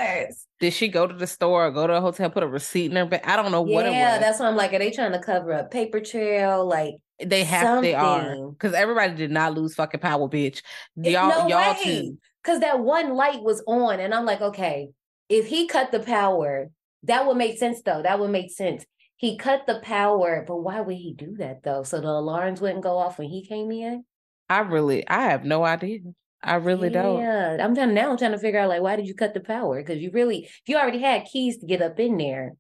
did 0.59 0.73
she 0.73 0.89
go 0.89 1.07
to 1.07 1.15
the 1.15 1.27
store 1.27 1.67
or 1.67 1.71
go 1.71 1.87
to 1.87 1.95
a 1.95 2.01
hotel, 2.01 2.29
put 2.29 2.43
a 2.43 2.49
receipt 2.49 2.91
in 2.91 2.97
her 2.97 3.07
bag? 3.07 3.23
I 3.25 3.37
don't 3.37 3.53
know 3.53 3.63
what 3.63 3.87
it 3.87 3.93
yeah, 3.93 4.19
that's 4.19 4.41
what 4.41 4.49
I'm 4.49 4.57
like. 4.57 4.73
Are 4.73 4.79
they 4.81 4.91
trying 4.91 5.13
to 5.13 5.21
cover 5.21 5.53
up 5.53 5.71
paper 5.71 6.01
trail? 6.01 6.67
Like, 6.67 6.97
they 7.23 7.45
have 7.45 7.83
they 7.83 7.95
are. 7.95 8.51
Because 8.51 8.75
everybody 8.75 9.15
did 9.15 9.31
not 9.31 9.55
lose 9.55 9.75
fucking 9.75 10.01
power, 10.01 10.29
bitch. 10.29 10.63
Y'all, 10.97 11.29
no 11.29 11.47
y'all 11.47 11.75
way. 11.75 11.85
too. 11.85 12.19
Because 12.43 12.61
that 12.61 12.81
one 12.81 13.15
light 13.15 13.43
was 13.43 13.63
on, 13.67 14.01
and 14.01 14.13
I'm 14.13 14.25
like, 14.25 14.41
okay, 14.41 14.89
if 15.29 15.47
he 15.47 15.67
cut 15.67 15.93
the 15.93 16.01
power, 16.01 16.71
that 17.05 17.27
would 17.27 17.37
make 17.37 17.59
sense, 17.59 17.81
though. 17.83 18.03
That 18.03 18.21
would 18.21 18.31
make 18.31 18.51
sense. 18.51 18.85
He 19.17 19.39
cut 19.39 19.67
the 19.67 19.81
power, 19.81 20.45
but 20.47 20.57
why 20.57 20.81
would 20.81 20.97
he 20.97 21.15
do 21.15 21.37
that 21.39 21.63
though? 21.63 21.83
So 21.83 22.01
the 22.01 22.09
alarms 22.09 22.61
wouldn't 22.61 22.83
go 22.83 22.99
off 22.99 23.19
when 23.19 23.29
he 23.29 23.47
came 23.47 23.71
in. 23.71 24.05
I 24.49 24.61
really, 24.61 25.07
I 25.09 25.23
have 25.23 25.45
no 25.45 25.65
idea. 25.65 26.01
I 26.43 26.57
really 26.57 26.91
don't. 26.91 27.21
Yeah, 27.21 27.57
I'm 27.61 27.75
trying 27.75 27.95
now. 27.95 28.11
I'm 28.11 28.19
trying 28.19 28.33
to 28.33 28.39
figure 28.39 28.61
out 28.61 28.69
like 28.69 28.83
why 28.83 28.95
did 28.97 29.07
you 29.07 29.15
cut 29.15 29.35
the 29.35 29.41
power? 29.41 29.83
Because 29.83 30.01
you 30.01 30.11
really, 30.13 30.45
if 30.45 30.63
you 30.67 30.77
already 30.77 31.01
had 31.01 31.25
keys 31.25 31.59
to 31.59 31.67
get 31.67 31.83
up 31.83 31.99
in 31.99 32.19
there, 32.19 32.53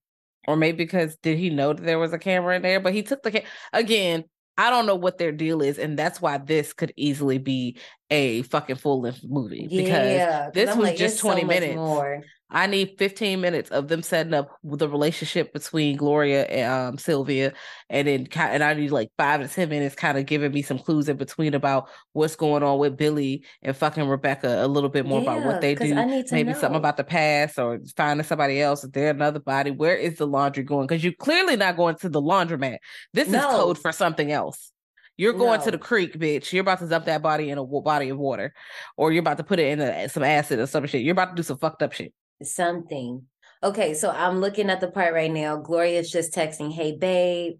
Or 0.48 0.56
maybe 0.56 0.78
because 0.78 1.16
did 1.16 1.38
he 1.38 1.50
know 1.50 1.72
that 1.72 1.84
there 1.84 1.98
was 1.98 2.12
a 2.12 2.18
camera 2.18 2.56
in 2.56 2.62
there? 2.62 2.80
But 2.80 2.94
he 2.94 3.02
took 3.02 3.22
the 3.22 3.30
ca- 3.32 3.44
again. 3.72 4.24
I 4.58 4.70
don't 4.70 4.86
know 4.86 4.94
what 4.94 5.18
their 5.18 5.32
deal 5.32 5.60
is, 5.60 5.78
and 5.78 5.98
that's 5.98 6.18
why 6.18 6.38
this 6.38 6.72
could 6.72 6.90
easily 6.96 7.36
be 7.36 7.78
a 8.10 8.40
fucking 8.40 8.76
full 8.76 9.02
length 9.02 9.20
movie 9.22 9.68
because 9.68 10.52
this 10.54 10.74
was 10.74 10.78
like, 10.78 10.96
just 10.96 11.16
it's 11.16 11.22
so 11.22 11.28
20 11.28 11.44
minutes. 11.44 11.76
more. 11.76 12.22
I 12.48 12.68
need 12.68 12.94
15 12.96 13.40
minutes 13.40 13.70
of 13.70 13.88
them 13.88 14.02
setting 14.02 14.32
up 14.32 14.56
the 14.62 14.88
relationship 14.88 15.52
between 15.52 15.96
Gloria 15.96 16.44
and 16.44 16.72
um, 16.72 16.98
Silvia, 16.98 17.52
and 17.90 18.06
then 18.06 18.28
and 18.36 18.62
I 18.62 18.74
need 18.74 18.92
like 18.92 19.10
five 19.18 19.40
to 19.40 19.48
10 19.48 19.68
minutes, 19.68 19.96
kind 19.96 20.16
of 20.16 20.26
giving 20.26 20.52
me 20.52 20.62
some 20.62 20.78
clues 20.78 21.08
in 21.08 21.16
between 21.16 21.54
about 21.54 21.88
what's 22.12 22.36
going 22.36 22.62
on 22.62 22.78
with 22.78 22.96
Billy 22.96 23.44
and 23.62 23.76
fucking 23.76 24.06
Rebecca, 24.06 24.64
a 24.64 24.68
little 24.68 24.90
bit 24.90 25.06
more 25.06 25.20
about 25.20 25.44
what 25.44 25.60
they 25.60 25.74
do, 25.74 25.92
I 25.94 26.04
need 26.04 26.28
to 26.28 26.34
maybe 26.34 26.54
something 26.54 26.76
about 26.76 26.96
the 26.96 27.04
past 27.04 27.58
or 27.58 27.80
finding 27.96 28.24
somebody 28.24 28.60
else. 28.60 28.84
Is 28.84 28.90
there 28.90 29.10
another 29.10 29.40
body? 29.40 29.72
Where 29.72 29.96
is 29.96 30.18
the 30.18 30.26
laundry 30.26 30.62
going? 30.62 30.86
Because 30.86 31.02
you're 31.02 31.14
clearly 31.14 31.56
not 31.56 31.76
going 31.76 31.96
to 31.96 32.08
the 32.08 32.22
laundromat. 32.22 32.78
This 33.12 33.28
is 33.28 33.34
code 33.34 33.78
for 33.78 33.90
something 33.90 34.30
else. 34.30 34.70
You're 35.16 35.32
going 35.32 35.60
to 35.62 35.70
the 35.70 35.78
creek, 35.78 36.16
bitch. 36.18 36.52
You're 36.52 36.60
about 36.60 36.78
to 36.80 36.86
dump 36.86 37.06
that 37.06 37.22
body 37.22 37.50
in 37.50 37.58
a 37.58 37.64
body 37.64 38.10
of 38.10 38.18
water, 38.18 38.52
or 38.96 39.12
you're 39.12 39.20
about 39.20 39.38
to 39.38 39.44
put 39.44 39.58
it 39.58 39.66
in 39.68 39.80
a, 39.80 40.08
some 40.08 40.22
acid 40.22 40.60
or 40.60 40.66
some 40.66 40.86
shit. 40.86 41.02
You're 41.02 41.12
about 41.12 41.30
to 41.30 41.34
do 41.34 41.42
some 41.42 41.58
fucked 41.58 41.82
up 41.82 41.92
shit. 41.92 42.12
Something. 42.42 43.22
Okay, 43.62 43.94
so 43.94 44.10
I'm 44.10 44.40
looking 44.40 44.70
at 44.70 44.80
the 44.80 44.88
part 44.90 45.14
right 45.14 45.30
now. 45.30 45.56
Gloria's 45.56 46.10
just 46.10 46.34
texting, 46.34 46.72
"Hey, 46.72 46.96
babe." 46.96 47.54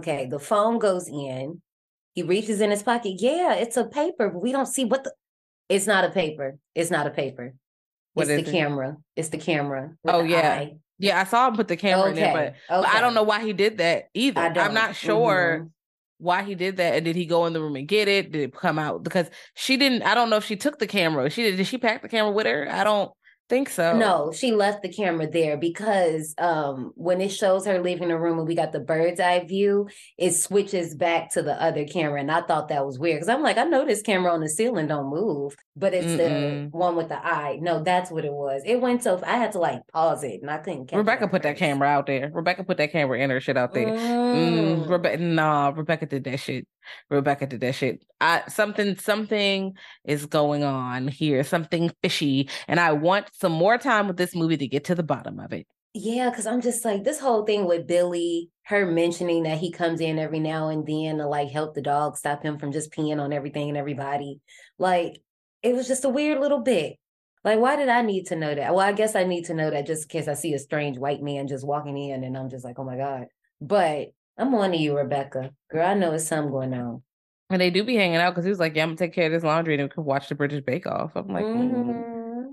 Okay, 0.00 0.26
the 0.26 0.38
phone 0.38 0.78
goes 0.78 1.08
in. 1.08 1.60
He 2.14 2.22
reaches 2.22 2.60
in 2.60 2.70
his 2.70 2.82
pocket. 2.82 3.16
Yeah, 3.18 3.54
it's 3.54 3.76
a 3.76 3.84
paper, 3.84 4.28
but 4.30 4.40
we 4.40 4.52
don't 4.52 4.66
see 4.66 4.84
what 4.84 5.04
the. 5.04 5.12
It's 5.68 5.86
not 5.86 6.04
a 6.04 6.10
paper. 6.10 6.58
It's 6.74 6.90
not 6.90 7.06
a 7.06 7.10
paper. 7.10 7.54
What 8.12 8.28
it's 8.28 8.44
the 8.44 8.48
it? 8.48 8.52
camera. 8.52 8.96
It's 9.16 9.30
the 9.30 9.38
camera. 9.38 9.96
Oh, 10.06 10.22
the 10.22 10.28
yeah. 10.28 10.50
eye. 10.52 10.76
Yeah, 10.98 11.20
I 11.20 11.24
saw 11.24 11.48
him 11.48 11.56
put 11.56 11.66
the 11.66 11.76
camera 11.76 12.10
in 12.10 12.14
there, 12.14 12.54
but, 12.68 12.82
but 12.82 12.88
I 12.88 13.00
don't 13.00 13.14
know 13.14 13.24
why 13.24 13.44
he 13.44 13.52
did 13.52 13.78
that 13.78 14.04
either. 14.14 14.40
I'm 14.40 14.74
not 14.74 14.94
sure 14.94 15.62
Mhm. 15.64 15.70
why 16.18 16.44
he 16.44 16.54
did 16.54 16.76
that. 16.76 16.94
And 16.94 17.04
did 17.04 17.16
he 17.16 17.26
go 17.26 17.46
in 17.46 17.52
the 17.52 17.60
room 17.60 17.74
and 17.74 17.88
get 17.88 18.06
it? 18.06 18.30
Did 18.30 18.42
it 18.42 18.54
come 18.54 18.78
out? 18.78 19.02
Because 19.02 19.28
she 19.54 19.76
didn't. 19.76 20.02
I 20.02 20.14
don't 20.14 20.30
know 20.30 20.36
if 20.36 20.44
she 20.44 20.54
took 20.54 20.78
the 20.78 20.86
camera. 20.86 21.28
She 21.30 21.42
did. 21.42 21.56
Did 21.56 21.66
she 21.66 21.78
pack 21.78 22.02
the 22.02 22.08
camera 22.08 22.30
with 22.30 22.46
her? 22.46 22.68
I 22.70 22.84
don't 22.84 23.10
think 23.54 23.68
so. 23.68 23.96
No, 23.96 24.32
she 24.32 24.50
left 24.50 24.82
the 24.82 24.88
camera 24.88 25.30
there 25.30 25.56
because 25.56 26.34
um 26.38 26.92
when 26.96 27.20
it 27.20 27.28
shows 27.28 27.66
her 27.66 27.80
leaving 27.80 28.08
the 28.08 28.18
room 28.18 28.38
and 28.38 28.48
we 28.48 28.56
got 28.56 28.72
the 28.72 28.80
bird's 28.80 29.20
eye 29.20 29.44
view, 29.44 29.88
it 30.18 30.32
switches 30.32 30.94
back 30.94 31.32
to 31.32 31.42
the 31.42 31.60
other 31.62 31.84
camera. 31.84 32.20
And 32.20 32.32
I 32.32 32.42
thought 32.42 32.68
that 32.68 32.84
was 32.84 32.98
weird 32.98 33.18
because 33.18 33.28
I'm 33.28 33.42
like, 33.42 33.56
I 33.56 33.64
know 33.64 33.84
this 33.84 34.02
camera 34.02 34.32
on 34.32 34.40
the 34.40 34.48
ceiling 34.48 34.88
don't 34.88 35.08
move, 35.08 35.56
but 35.76 35.92
it's 35.94 36.06
Mm-mm. 36.06 36.70
the 36.70 36.76
one 36.78 36.96
with 36.96 37.08
the 37.08 37.16
eye. 37.24 37.58
No, 37.60 37.82
that's 37.82 38.10
what 38.10 38.24
it 38.24 38.32
was. 38.32 38.62
It 38.64 38.80
went 38.80 39.02
so 39.02 39.20
I 39.26 39.36
had 39.36 39.52
to 39.52 39.58
like 39.58 39.80
pause 39.92 40.22
it 40.22 40.40
and 40.40 40.50
I 40.50 40.58
couldn't 40.58 40.86
catch 40.86 40.96
Rebecca 40.98 41.28
put 41.28 41.42
that 41.42 41.56
camera 41.56 41.88
out 41.88 42.06
there. 42.06 42.30
Rebecca 42.32 42.64
put 42.64 42.76
that 42.76 42.92
camera 42.92 43.18
in 43.18 43.30
her 43.30 43.40
shit 43.40 43.56
out 43.56 43.74
there. 43.74 43.88
Mm, 43.88 44.64
Mm. 44.74 44.88
Rebecca, 44.88 45.22
nah, 45.22 45.68
Rebecca 45.74 46.06
did 46.06 46.24
that 46.24 46.38
shit. 46.40 46.66
Rebecca 47.10 47.46
did 47.46 47.60
that 47.60 47.74
shit. 47.74 48.04
I 48.20 48.42
something 48.48 48.96
something 48.96 49.74
is 50.04 50.26
going 50.26 50.64
on 50.64 51.08
here, 51.08 51.42
something 51.44 51.90
fishy, 52.02 52.48
and 52.68 52.78
I 52.78 52.92
want 52.92 53.26
some 53.34 53.52
more 53.52 53.78
time 53.78 54.06
with 54.06 54.16
this 54.16 54.34
movie 54.34 54.56
to 54.58 54.68
get 54.68 54.84
to 54.84 54.94
the 54.94 55.02
bottom 55.02 55.40
of 55.40 55.52
it. 55.52 55.66
Yeah, 55.96 56.28
because 56.28 56.46
I'm 56.46 56.60
just 56.60 56.84
like 56.84 57.04
this 57.04 57.20
whole 57.20 57.44
thing 57.44 57.66
with 57.66 57.86
Billy, 57.86 58.50
her 58.64 58.84
mentioning 58.84 59.44
that 59.44 59.58
he 59.58 59.70
comes 59.70 60.00
in 60.00 60.18
every 60.18 60.40
now 60.40 60.68
and 60.68 60.84
then 60.84 61.18
to 61.18 61.26
like 61.28 61.50
help 61.50 61.74
the 61.74 61.82
dog 61.82 62.16
stop 62.16 62.42
him 62.42 62.58
from 62.58 62.72
just 62.72 62.92
peeing 62.92 63.20
on 63.20 63.32
everything 63.32 63.68
and 63.68 63.78
everybody. 63.78 64.40
Like 64.76 65.20
it 65.64 65.74
was 65.74 65.88
just 65.88 66.04
a 66.04 66.08
weird 66.08 66.38
little 66.40 66.60
bit. 66.60 66.96
Like, 67.42 67.58
why 67.58 67.76
did 67.76 67.88
I 67.88 68.02
need 68.02 68.26
to 68.26 68.36
know 68.36 68.54
that? 68.54 68.74
Well, 68.74 68.86
I 68.86 68.92
guess 68.92 69.16
I 69.16 69.24
need 69.24 69.46
to 69.46 69.54
know 69.54 69.70
that 69.70 69.86
just 69.86 70.04
in 70.04 70.08
case 70.08 70.28
I 70.28 70.34
see 70.34 70.54
a 70.54 70.58
strange 70.58 70.96
white 70.98 71.22
man 71.22 71.48
just 71.48 71.66
walking 71.66 71.98
in 71.98 72.22
and 72.24 72.36
I'm 72.38 72.48
just 72.48 72.64
like, 72.64 72.78
oh 72.78 72.84
my 72.84 72.96
God. 72.96 73.26
But 73.60 74.12
I'm 74.38 74.54
on 74.54 74.70
to 74.70 74.76
you, 74.76 74.96
Rebecca. 74.96 75.50
Girl, 75.70 75.86
I 75.86 75.94
know 75.94 76.12
it's 76.12 76.26
something 76.26 76.50
going 76.52 76.72
on. 76.74 77.02
And 77.50 77.60
they 77.60 77.70
do 77.70 77.84
be 77.84 77.96
hanging 77.96 78.16
out 78.16 78.30
because 78.30 78.44
he 78.44 78.50
was 78.50 78.58
like, 78.58 78.74
"Yeah, 78.74 78.82
I'm 78.82 78.88
gonna 78.90 78.96
take 78.96 79.12
care 79.12 79.26
of 79.26 79.32
this 79.32 79.44
laundry 79.44 79.74
and 79.74 79.82
we 79.82 79.88
can 79.90 80.04
watch 80.04 80.28
the 80.28 80.34
British 80.34 80.64
Bake 80.64 80.86
Off." 80.86 81.12
I'm 81.14 81.28
like, 81.28 81.44
mm, 81.44 81.70
Mhm. 81.70 82.44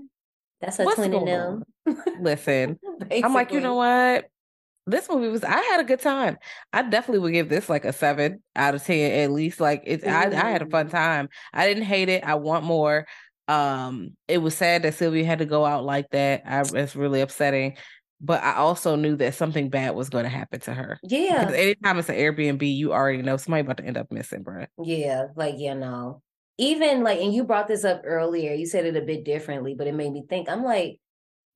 That's 0.60 0.78
a 0.78 0.84
what's 0.84 0.96
twin 0.96 1.12
in 1.14 1.24
going 1.24 1.26
them. 1.26 1.64
on? 1.86 1.96
listen. 2.20 2.78
I'm 3.24 3.32
like, 3.34 3.52
you 3.52 3.60
know 3.60 3.74
what? 3.74 4.26
This 4.86 5.08
movie 5.08 5.28
was. 5.28 5.44
I 5.44 5.60
had 5.60 5.80
a 5.80 5.84
good 5.84 6.00
time. 6.00 6.38
I 6.72 6.82
definitely 6.82 7.20
would 7.20 7.32
give 7.32 7.48
this 7.48 7.68
like 7.68 7.84
a 7.84 7.92
seven 7.92 8.42
out 8.56 8.74
of 8.74 8.82
ten 8.82 9.12
at 9.12 9.30
least. 9.30 9.60
Like 9.60 9.82
it's. 9.84 10.04
I, 10.04 10.24
I 10.26 10.50
had 10.50 10.62
a 10.62 10.66
fun 10.66 10.88
time. 10.88 11.28
I 11.52 11.66
didn't 11.66 11.84
hate 11.84 12.08
it. 12.08 12.24
I 12.24 12.34
want 12.34 12.64
more. 12.64 13.06
Um, 13.48 14.16
it 14.28 14.38
was 14.38 14.56
sad 14.56 14.82
that 14.82 14.94
Silvia 14.94 15.24
had 15.24 15.38
to 15.40 15.46
go 15.46 15.64
out 15.64 15.84
like 15.84 16.10
that. 16.10 16.42
I 16.46 16.60
it's 16.78 16.96
really 16.96 17.20
upsetting. 17.20 17.76
But 18.24 18.42
I 18.44 18.54
also 18.54 18.94
knew 18.94 19.16
that 19.16 19.34
something 19.34 19.68
bad 19.68 19.96
was 19.96 20.08
going 20.08 20.22
to 20.22 20.30
happen 20.30 20.60
to 20.60 20.72
her. 20.72 21.00
Yeah. 21.02 21.40
Because 21.40 21.60
anytime 21.60 21.98
it's 21.98 22.08
an 22.08 22.14
Airbnb, 22.14 22.62
you 22.62 22.92
already 22.92 23.20
know 23.20 23.36
somebody 23.36 23.62
about 23.62 23.78
to 23.78 23.84
end 23.84 23.96
up 23.96 24.12
missing, 24.12 24.44
bruh. 24.44 24.68
Yeah, 24.80 25.26
like 25.34 25.56
you 25.58 25.74
know, 25.74 26.22
even 26.56 27.02
like, 27.02 27.20
and 27.20 27.34
you 27.34 27.42
brought 27.42 27.66
this 27.66 27.84
up 27.84 28.02
earlier. 28.04 28.54
You 28.54 28.64
said 28.66 28.86
it 28.86 28.96
a 28.96 29.00
bit 29.00 29.24
differently, 29.24 29.74
but 29.76 29.88
it 29.88 29.94
made 29.94 30.12
me 30.12 30.24
think. 30.28 30.48
I'm 30.48 30.62
like, 30.62 31.00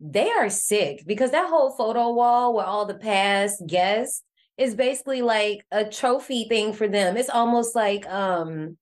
they 0.01 0.31
are 0.31 0.51
sick 0.51 1.03
because 1.07 1.31
that 1.31 1.49
whole 1.49 1.71
photo 1.71 2.13
wall 2.13 2.55
with 2.55 2.67
all 2.67 2.85
the 2.87 2.95
past 2.95 3.63
guests 3.67 4.23
is 4.59 4.75
basically 4.75 5.23
like 5.23 5.65
a 5.71 5.85
trophy 5.85 6.47
thing 6.49 6.73
for 6.73 6.89
them. 6.89 7.17
It's 7.17 7.31
almost 7.31 7.75
like 7.75 8.07
um 8.09 8.77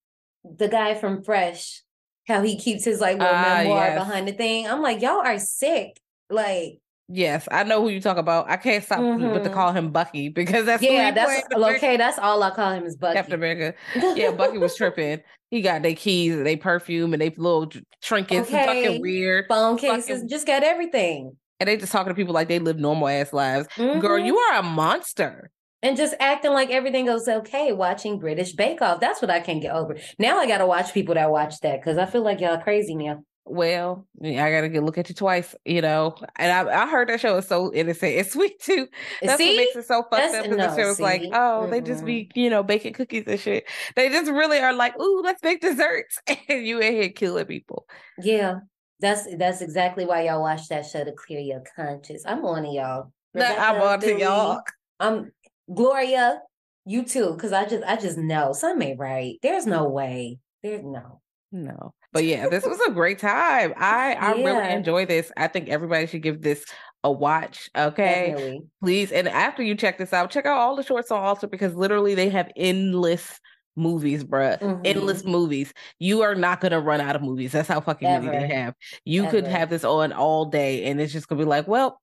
the 0.44 0.68
guy 0.68 0.94
from 0.94 1.22
Fresh, 1.22 1.82
how 2.26 2.42
he 2.42 2.58
keeps 2.58 2.84
his 2.84 3.00
like 3.00 3.18
little 3.18 3.34
Ah, 3.34 3.58
memoir 3.62 3.86
yes. 3.88 3.98
behind 3.98 4.28
the 4.28 4.32
thing. 4.32 4.68
I'm 4.68 4.82
like, 4.82 5.00
y'all 5.02 5.20
are 5.24 5.38
sick. 5.38 5.98
Like, 6.30 6.78
Yes, 7.16 7.46
I 7.52 7.62
know 7.62 7.80
who 7.80 7.90
you 7.90 8.00
talk 8.00 8.16
about. 8.16 8.50
I 8.50 8.56
can't 8.56 8.82
stop 8.82 8.98
but 8.98 9.44
to 9.44 9.48
Mhm. 9.50 9.52
call 9.52 9.72
him 9.72 9.92
Bucky 9.92 10.30
because 10.30 10.66
that's 10.66 10.82
yeah, 10.82 11.12
that's 11.12 11.44
okay. 11.54 11.96
That's 11.96 12.18
all 12.18 12.42
I 12.42 12.50
call 12.50 12.72
him 12.72 12.84
is 12.86 12.96
Bucky. 12.96 13.14
Captain 13.14 13.34
America. 13.34 13.74
Yeah, 14.16 14.32
Bucky 14.32 14.58
was 14.58 14.74
tripping. 14.76 15.20
He 15.50 15.60
got 15.60 15.82
their 15.82 15.94
keys, 15.94 16.34
and 16.34 16.44
they 16.44 16.56
perfume, 16.56 17.12
and 17.12 17.22
they 17.22 17.30
little 17.30 17.70
trinkets 18.02 18.50
and 18.50 18.56
Okay. 18.58 18.84
fucking 18.84 19.00
weird. 19.00 19.46
phone 19.48 19.78
cases, 19.78 20.08
fucking- 20.08 20.28
just 20.28 20.44
got 20.44 20.64
everything. 20.64 21.36
And 21.60 21.68
they 21.68 21.76
just 21.76 21.92
talking 21.92 22.10
to 22.10 22.16
people 22.16 22.34
like 22.34 22.48
they 22.48 22.58
live 22.58 22.78
normal 22.80 23.06
ass 23.06 23.32
lives. 23.32 23.68
Girl, 23.76 24.18
Mhm. 24.18 24.26
you 24.26 24.36
are 24.36 24.58
a 24.58 24.62
monster. 24.64 25.50
and 25.84 25.98
just 25.98 26.14
acting 26.18 26.50
like 26.52 26.70
everything 26.70 27.04
goes 27.04 27.28
okay 27.28 27.70
watching 27.70 28.18
British 28.18 28.54
Bake 28.54 28.80
Off. 28.80 29.00
That's 29.00 29.20
what 29.20 29.30
I 29.30 29.38
can't 29.40 29.60
get 29.60 29.74
over. 29.74 29.94
Now 30.18 30.38
I 30.38 30.46
got 30.46 30.58
to 30.58 30.66
watch 30.66 30.94
people 30.94 31.14
that 31.14 31.30
watch 31.30 31.60
that 31.60 31.78
because 31.78 31.98
I 31.98 32.06
feel 32.06 32.22
like 32.22 32.40
y'all 32.40 32.56
crazy 32.56 32.94
now. 32.96 33.18
Well, 33.46 34.06
I 34.22 34.50
gotta 34.50 34.70
get 34.70 34.82
look 34.82 34.96
at 34.96 35.10
you 35.10 35.14
twice, 35.14 35.54
you 35.66 35.82
know. 35.82 36.14
And 36.36 36.50
I, 36.50 36.84
I 36.84 36.88
heard 36.88 37.10
that 37.10 37.20
show 37.20 37.36
is 37.36 37.46
so 37.46 37.72
innocent 37.74 38.16
and 38.16 38.26
sweet 38.30 38.58
too. 38.58 38.88
That's 39.20 39.36
see, 39.36 39.50
what 39.50 39.56
makes 39.56 39.76
it 39.76 39.86
so 39.86 40.02
fucked 40.02 40.12
That's- 40.12 40.34
up. 40.36 40.50
Because 40.50 40.74
the 40.74 40.82
show 40.82 40.88
was 40.88 41.00
like, 41.00 41.22
oh, 41.32 41.68
they 41.68 41.82
just 41.82 42.06
be, 42.06 42.30
you 42.34 42.48
know, 42.48 42.62
baking 42.62 42.94
cookies 42.94 43.24
and 43.26 43.38
shit. 43.38 43.64
They 43.96 44.08
just 44.08 44.30
really 44.30 44.58
are 44.60 44.72
like, 44.72 44.98
ooh, 44.98 45.20
let's 45.22 45.42
make 45.42 45.60
desserts, 45.60 46.18
and 46.48 46.66
you 46.66 46.80
in 46.80 46.94
here 46.94 47.10
killing 47.10 47.44
people. 47.44 47.86
yeah, 48.22 48.60
that's 49.00 49.26
that's 49.36 49.60
exactly 49.60 50.06
why 50.06 50.22
y'all 50.22 50.40
watch 50.40 50.68
that 50.68 50.86
show 50.86 51.04
to 51.04 51.12
clear 51.12 51.40
your 51.40 51.62
conscience. 51.76 52.24
I'm 52.26 52.44
on 52.46 52.62
to 52.62 52.68
y'all. 52.70 53.12
Nah, 53.34 53.44
I'm 53.44 53.82
on 53.82 54.00
to 54.00 54.18
y'all. 54.18 54.60
I'm 54.98 55.32
Gloria. 55.72 56.40
You 56.86 57.02
too, 57.02 57.32
because 57.34 57.52
I 57.52 57.66
just 57.66 57.84
I 57.84 57.96
just 57.96 58.16
know 58.16 58.52
something 58.52 58.90
ain't 58.90 58.98
right. 59.00 59.36
There's 59.42 59.66
no 59.66 59.88
way. 59.88 60.38
There's 60.62 60.82
no. 60.82 61.20
No. 61.54 61.94
But 62.12 62.24
yeah, 62.24 62.48
this 62.48 62.66
was 62.66 62.80
a 62.80 62.90
great 62.90 63.20
time. 63.20 63.72
I 63.76 64.14
I 64.14 64.34
Yeah. 64.34 64.44
really 64.44 64.72
enjoy 64.74 65.06
this. 65.06 65.30
I 65.36 65.46
think 65.46 65.68
everybody 65.68 66.06
should 66.06 66.22
give 66.22 66.42
this 66.42 66.64
a 67.04 67.12
watch. 67.12 67.70
Okay. 67.76 68.30
Definitely. 68.32 68.62
Please. 68.82 69.12
And 69.12 69.28
after 69.28 69.62
you 69.62 69.76
check 69.76 69.96
this 69.98 70.12
out, 70.12 70.30
check 70.30 70.46
out 70.46 70.58
all 70.58 70.74
the 70.74 70.82
shorts 70.82 71.12
on 71.12 71.22
Alter 71.22 71.46
because 71.46 71.74
literally 71.76 72.16
they 72.16 72.28
have 72.28 72.50
endless 72.56 73.38
movies, 73.76 74.24
bruh. 74.24 74.58
Mhm. 74.58 74.80
Endless 74.84 75.24
movies. 75.24 75.72
You 76.00 76.22
are 76.22 76.34
not 76.34 76.60
gonna 76.60 76.80
run 76.80 77.00
out 77.00 77.14
of 77.14 77.22
movies. 77.22 77.52
That's 77.52 77.68
how 77.68 77.80
fucking 77.80 78.08
many 78.08 78.26
they 78.28 78.48
have. 78.48 78.74
You 79.04 79.28
could 79.28 79.46
have 79.46 79.70
this 79.70 79.84
on 79.84 80.12
all 80.12 80.46
day 80.46 80.84
and 80.86 81.00
it's 81.00 81.12
just 81.12 81.28
gonna 81.28 81.40
be 81.40 81.44
like, 81.48 81.68
well, 81.68 82.00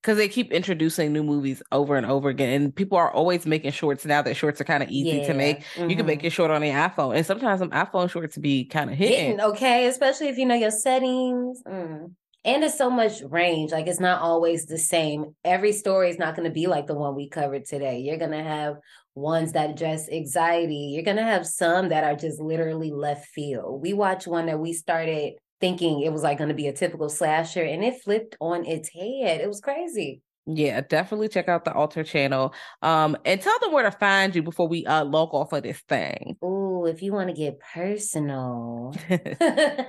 because 0.00 0.16
they 0.16 0.28
keep 0.28 0.52
introducing 0.52 1.12
new 1.12 1.22
movies 1.22 1.62
over 1.72 1.96
and 1.96 2.06
over 2.06 2.28
again. 2.28 2.62
And 2.62 2.74
people 2.74 2.98
are 2.98 3.10
always 3.10 3.46
making 3.46 3.72
shorts 3.72 4.04
now 4.04 4.22
that 4.22 4.34
shorts 4.34 4.60
are 4.60 4.64
kind 4.64 4.82
of 4.82 4.90
easy 4.90 5.20
to 5.20 5.26
Yeah. 5.26 5.32
make. 5.32 5.62
You 5.76 5.96
can 5.96 6.06
make 6.06 6.22
your 6.22 6.30
short 6.30 6.50
on 6.50 6.60
the 6.60 6.70
iPhone. 6.70 7.16
And 7.16 7.24
sometimes 7.24 7.60
some 7.60 7.70
iPhone 7.70 8.10
shorts 8.10 8.36
be 8.36 8.64
kind 8.64 8.90
of 8.90 8.96
hitting, 8.96 9.40
okay, 9.40 9.86
especially 9.86 10.28
if 10.28 10.38
you 10.38 10.46
know 10.46 10.54
your 10.54 10.70
settings. 10.70 11.62
Mm. 11.66 12.12
And 12.44 12.64
it's 12.64 12.76
so 12.76 12.90
much 12.90 13.22
range. 13.22 13.70
Like 13.70 13.86
it's 13.86 14.00
not 14.00 14.20
always 14.20 14.66
the 14.66 14.78
same. 14.78 15.36
Every 15.44 15.72
story 15.72 16.10
is 16.10 16.18
not 16.18 16.34
going 16.34 16.48
to 16.48 16.52
be 16.52 16.66
like 16.66 16.88
the 16.88 16.94
one 16.94 17.14
we 17.14 17.28
covered 17.28 17.64
today. 17.64 18.00
You're 18.00 18.16
going 18.16 18.32
to 18.32 18.42
have 18.42 18.78
ones 19.14 19.52
that 19.52 19.70
address 19.70 20.08
anxiety. 20.10 20.90
You're 20.92 21.04
going 21.04 21.18
to 21.18 21.22
have 21.22 21.46
some 21.46 21.90
that 21.90 22.02
are 22.02 22.16
just 22.16 22.40
literally 22.40 22.90
left 22.90 23.26
field. 23.28 23.80
We 23.80 23.92
watched 23.92 24.26
one 24.26 24.46
that 24.46 24.58
we 24.58 24.72
started 24.72 25.34
thinking 25.62 26.02
it 26.02 26.12
was 26.12 26.22
like 26.22 26.36
going 26.36 26.48
to 26.48 26.54
be 26.54 26.66
a 26.66 26.72
typical 26.74 27.08
slasher 27.08 27.62
and 27.62 27.82
it 27.82 28.02
flipped 28.02 28.36
on 28.40 28.66
its 28.66 28.90
head. 28.90 29.40
It 29.40 29.48
was 29.48 29.60
crazy. 29.60 30.20
Yeah, 30.44 30.80
definitely 30.80 31.28
check 31.28 31.48
out 31.48 31.64
the 31.64 31.72
Alter 31.72 32.02
channel. 32.02 32.52
Um, 32.82 33.16
and 33.24 33.40
tell 33.40 33.58
them 33.60 33.72
where 33.72 33.84
to 33.84 33.96
find 33.96 34.34
you 34.34 34.42
before 34.42 34.66
we 34.68 34.84
uh 34.84 35.04
log 35.04 35.32
off 35.32 35.52
of 35.52 35.62
this 35.62 35.80
thing. 35.88 36.36
Ooh, 36.44 36.84
if 36.86 37.00
you 37.00 37.12
want 37.12 37.28
to 37.28 37.34
get 37.34 37.60
personal. 37.60 38.92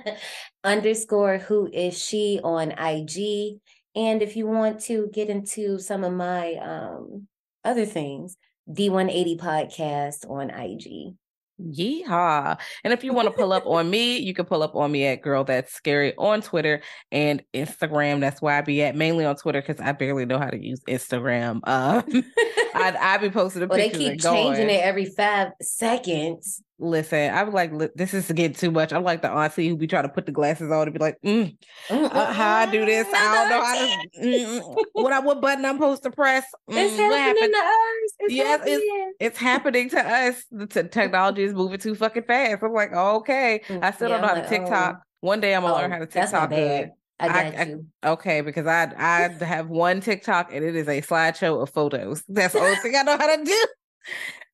underscore 0.64 1.38
who 1.38 1.68
is 1.72 2.02
she 2.02 2.40
on 2.42 2.72
IG. 2.72 3.58
And 3.94 4.22
if 4.22 4.34
you 4.34 4.46
want 4.46 4.80
to 4.82 5.08
get 5.12 5.28
into 5.28 5.78
some 5.78 6.02
of 6.02 6.12
my 6.12 6.54
um 6.54 7.28
other 7.64 7.86
things, 7.86 8.36
D180 8.68 9.38
podcast 9.38 10.28
on 10.28 10.50
IG. 10.50 11.14
Yeehaw. 11.60 12.58
And 12.82 12.92
if 12.92 13.04
you 13.04 13.12
want 13.12 13.26
to 13.26 13.32
pull 13.32 13.52
up 13.52 13.66
on 13.66 13.90
me, 13.90 14.18
you 14.18 14.34
can 14.34 14.44
pull 14.44 14.62
up 14.62 14.74
on 14.74 14.90
me 14.90 15.06
at 15.06 15.22
Girl 15.22 15.44
That's 15.44 15.72
Scary 15.72 16.14
on 16.16 16.42
Twitter 16.42 16.80
and 17.12 17.42
Instagram. 17.54 18.20
That's 18.20 18.42
where 18.42 18.56
I 18.56 18.60
be 18.60 18.82
at, 18.82 18.96
mainly 18.96 19.24
on 19.24 19.36
Twitter 19.36 19.60
because 19.60 19.80
I 19.80 19.92
barely 19.92 20.26
know 20.26 20.38
how 20.38 20.48
to 20.50 20.58
use 20.58 20.80
Instagram. 20.88 21.60
Um, 21.64 22.04
I 22.74 23.14
I 23.14 23.18
be 23.18 23.30
posting 23.30 23.60
the 23.60 23.66
Well, 23.68 23.78
they 23.78 23.90
keep 23.90 24.20
changing 24.20 24.70
it 24.70 24.82
every 24.84 25.06
five 25.06 25.52
seconds. 25.62 26.62
Listen, 26.78 27.32
I'm 27.32 27.52
like, 27.52 27.70
this 27.94 28.12
is 28.14 28.30
getting 28.32 28.54
too 28.56 28.70
much. 28.72 28.92
I'm 28.92 29.04
like 29.04 29.22
the 29.22 29.30
auntie 29.30 29.68
who 29.68 29.76
be 29.76 29.86
trying 29.86 30.02
to 30.02 30.08
put 30.08 30.26
the 30.26 30.32
glasses 30.32 30.72
on 30.72 30.82
and 30.88 30.92
be 30.92 30.98
like, 30.98 31.16
mm, 31.24 31.56
uh, 31.88 32.32
how 32.32 32.56
I 32.56 32.66
do 32.66 32.84
this? 32.84 33.06
I 33.14 33.34
don't 33.34 33.48
know 33.48 33.64
how 33.64 33.74
to. 33.86 34.08
Mm, 34.24 34.84
what 34.92 35.12
I 35.12 35.20
what 35.20 35.40
button 35.40 35.64
I'm 35.64 35.76
supposed 35.76 36.02
to 36.04 36.10
press? 36.10 36.44
It's 36.68 36.94
Mm, 36.94 37.08
what 37.08 37.18
happening 37.18 37.42
happened? 37.42 37.54
to 37.54 37.58
us. 37.58 38.12
It's 38.20 38.34
Yes, 38.34 38.60
it's- 38.62 38.80
happening. 38.80 39.12
It's 39.20 39.38
happening 39.38 39.88
to 39.90 40.00
us. 40.00 40.44
The 40.50 40.66
t- 40.66 40.88
technology 40.88 41.42
is 41.44 41.54
moving 41.54 41.78
too 41.78 41.94
fucking 41.94 42.24
fast. 42.24 42.62
I'm 42.62 42.72
like, 42.72 42.92
okay. 42.92 43.62
I 43.82 43.90
still 43.92 44.08
Mm, 44.08 44.10
Yeah, 44.10 44.16
don't 44.16 44.20
know 44.22 44.28
how 44.28 44.34
to 44.34 44.40
like, 44.40 44.48
TikTok. 44.48 45.02
One 45.20 45.40
day 45.40 45.54
I'm 45.54 45.62
gonna 45.62 45.74
learn 45.74 45.90
Oh, 45.90 45.94
how 45.94 46.00
to 46.00 46.06
that's 46.06 46.30
TikTok 46.30 46.50
bad. 46.50 46.84
I 46.84 46.90
I- 47.20 47.28
got 47.28 47.58
I- 47.58 47.64
you. 47.64 47.86
Okay, 48.04 48.40
because 48.40 48.66
I 48.66 48.92
I 48.96 49.44
have 49.44 49.68
one 49.68 50.00
TikTok 50.00 50.52
and 50.52 50.64
it 50.64 50.74
is 50.74 50.88
a 50.88 51.00
slideshow 51.00 51.62
of 51.62 51.70
photos. 51.70 52.22
That's 52.28 52.54
the 52.54 52.60
only 52.60 52.76
thing 52.76 52.94
I 52.96 53.02
know 53.02 53.16
how 53.16 53.36
to 53.36 53.44
do. 53.44 53.66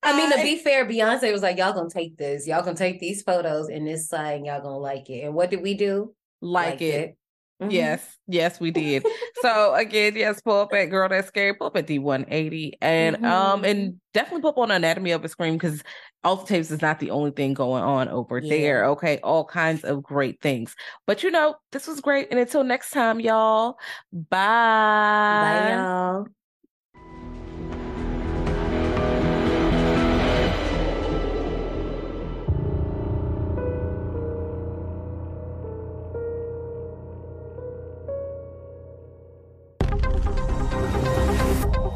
I 0.02 0.16
mean, 0.16 0.30
to 0.30 0.42
be 0.42 0.56
fair, 0.56 0.86
Beyonce 0.86 1.30
was 1.30 1.42
like, 1.42 1.58
"Y'all 1.58 1.74
gonna 1.74 1.90
take 1.90 2.16
this. 2.16 2.46
Y'all 2.46 2.62
gonna 2.62 2.76
take 2.76 3.00
these 3.00 3.22
photos 3.22 3.68
in 3.68 3.84
this 3.84 4.08
side, 4.08 4.36
and 4.36 4.46
y'all 4.46 4.62
gonna 4.62 4.78
like 4.78 5.10
it." 5.10 5.24
And 5.24 5.34
what 5.34 5.50
did 5.50 5.60
we 5.60 5.74
do? 5.74 6.14
like, 6.40 6.80
it. 6.80 7.16
Mm-hmm. 7.60 7.72
Yes, 7.72 8.16
yes, 8.26 8.58
we 8.58 8.70
did. 8.70 9.04
so 9.42 9.74
again, 9.74 10.16
yes, 10.16 10.40
pull 10.40 10.60
up 10.60 10.72
at 10.72 10.86
Girl 10.86 11.08
That's 11.10 11.28
Scary, 11.28 11.52
pull 11.54 11.66
up 11.66 11.76
at 11.76 11.86
D180, 11.86 12.72
and 12.80 13.16
mm-hmm. 13.16 13.24
um, 13.26 13.64
and 13.64 14.00
definitely 14.14 14.40
pull 14.40 14.50
up 14.50 14.58
on 14.58 14.70
Anatomy 14.70 15.10
of 15.10 15.24
a 15.24 15.28
Scream 15.28 15.54
because 15.54 15.82
Alter 16.22 16.46
Tapes 16.46 16.70
is 16.70 16.82
not 16.82 17.00
the 17.00 17.10
only 17.10 17.30
thing 17.30 17.54
going 17.54 17.82
on 17.82 18.08
over 18.08 18.38
yeah. 18.38 18.50
there. 18.50 18.84
Okay, 18.86 19.18
all 19.22 19.44
kinds 19.44 19.84
of 19.84 20.02
great 20.02 20.40
things. 20.42 20.76
But 21.06 21.22
you 21.22 21.30
know, 21.30 21.54
this 21.72 21.86
was 21.86 22.00
great, 22.00 22.28
and 22.30 22.38
until 22.38 22.62
next 22.62 22.90
time, 22.90 23.20
y'all. 23.20 23.78
Bye. 24.12 24.28
Bye, 24.28 25.72
y'all. 25.72 26.26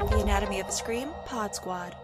The 0.08 0.20
Anatomy 0.22 0.60
of 0.60 0.68
a 0.68 0.72
Scream 0.72 1.10
Pod 1.26 1.54
Squad. 1.54 1.94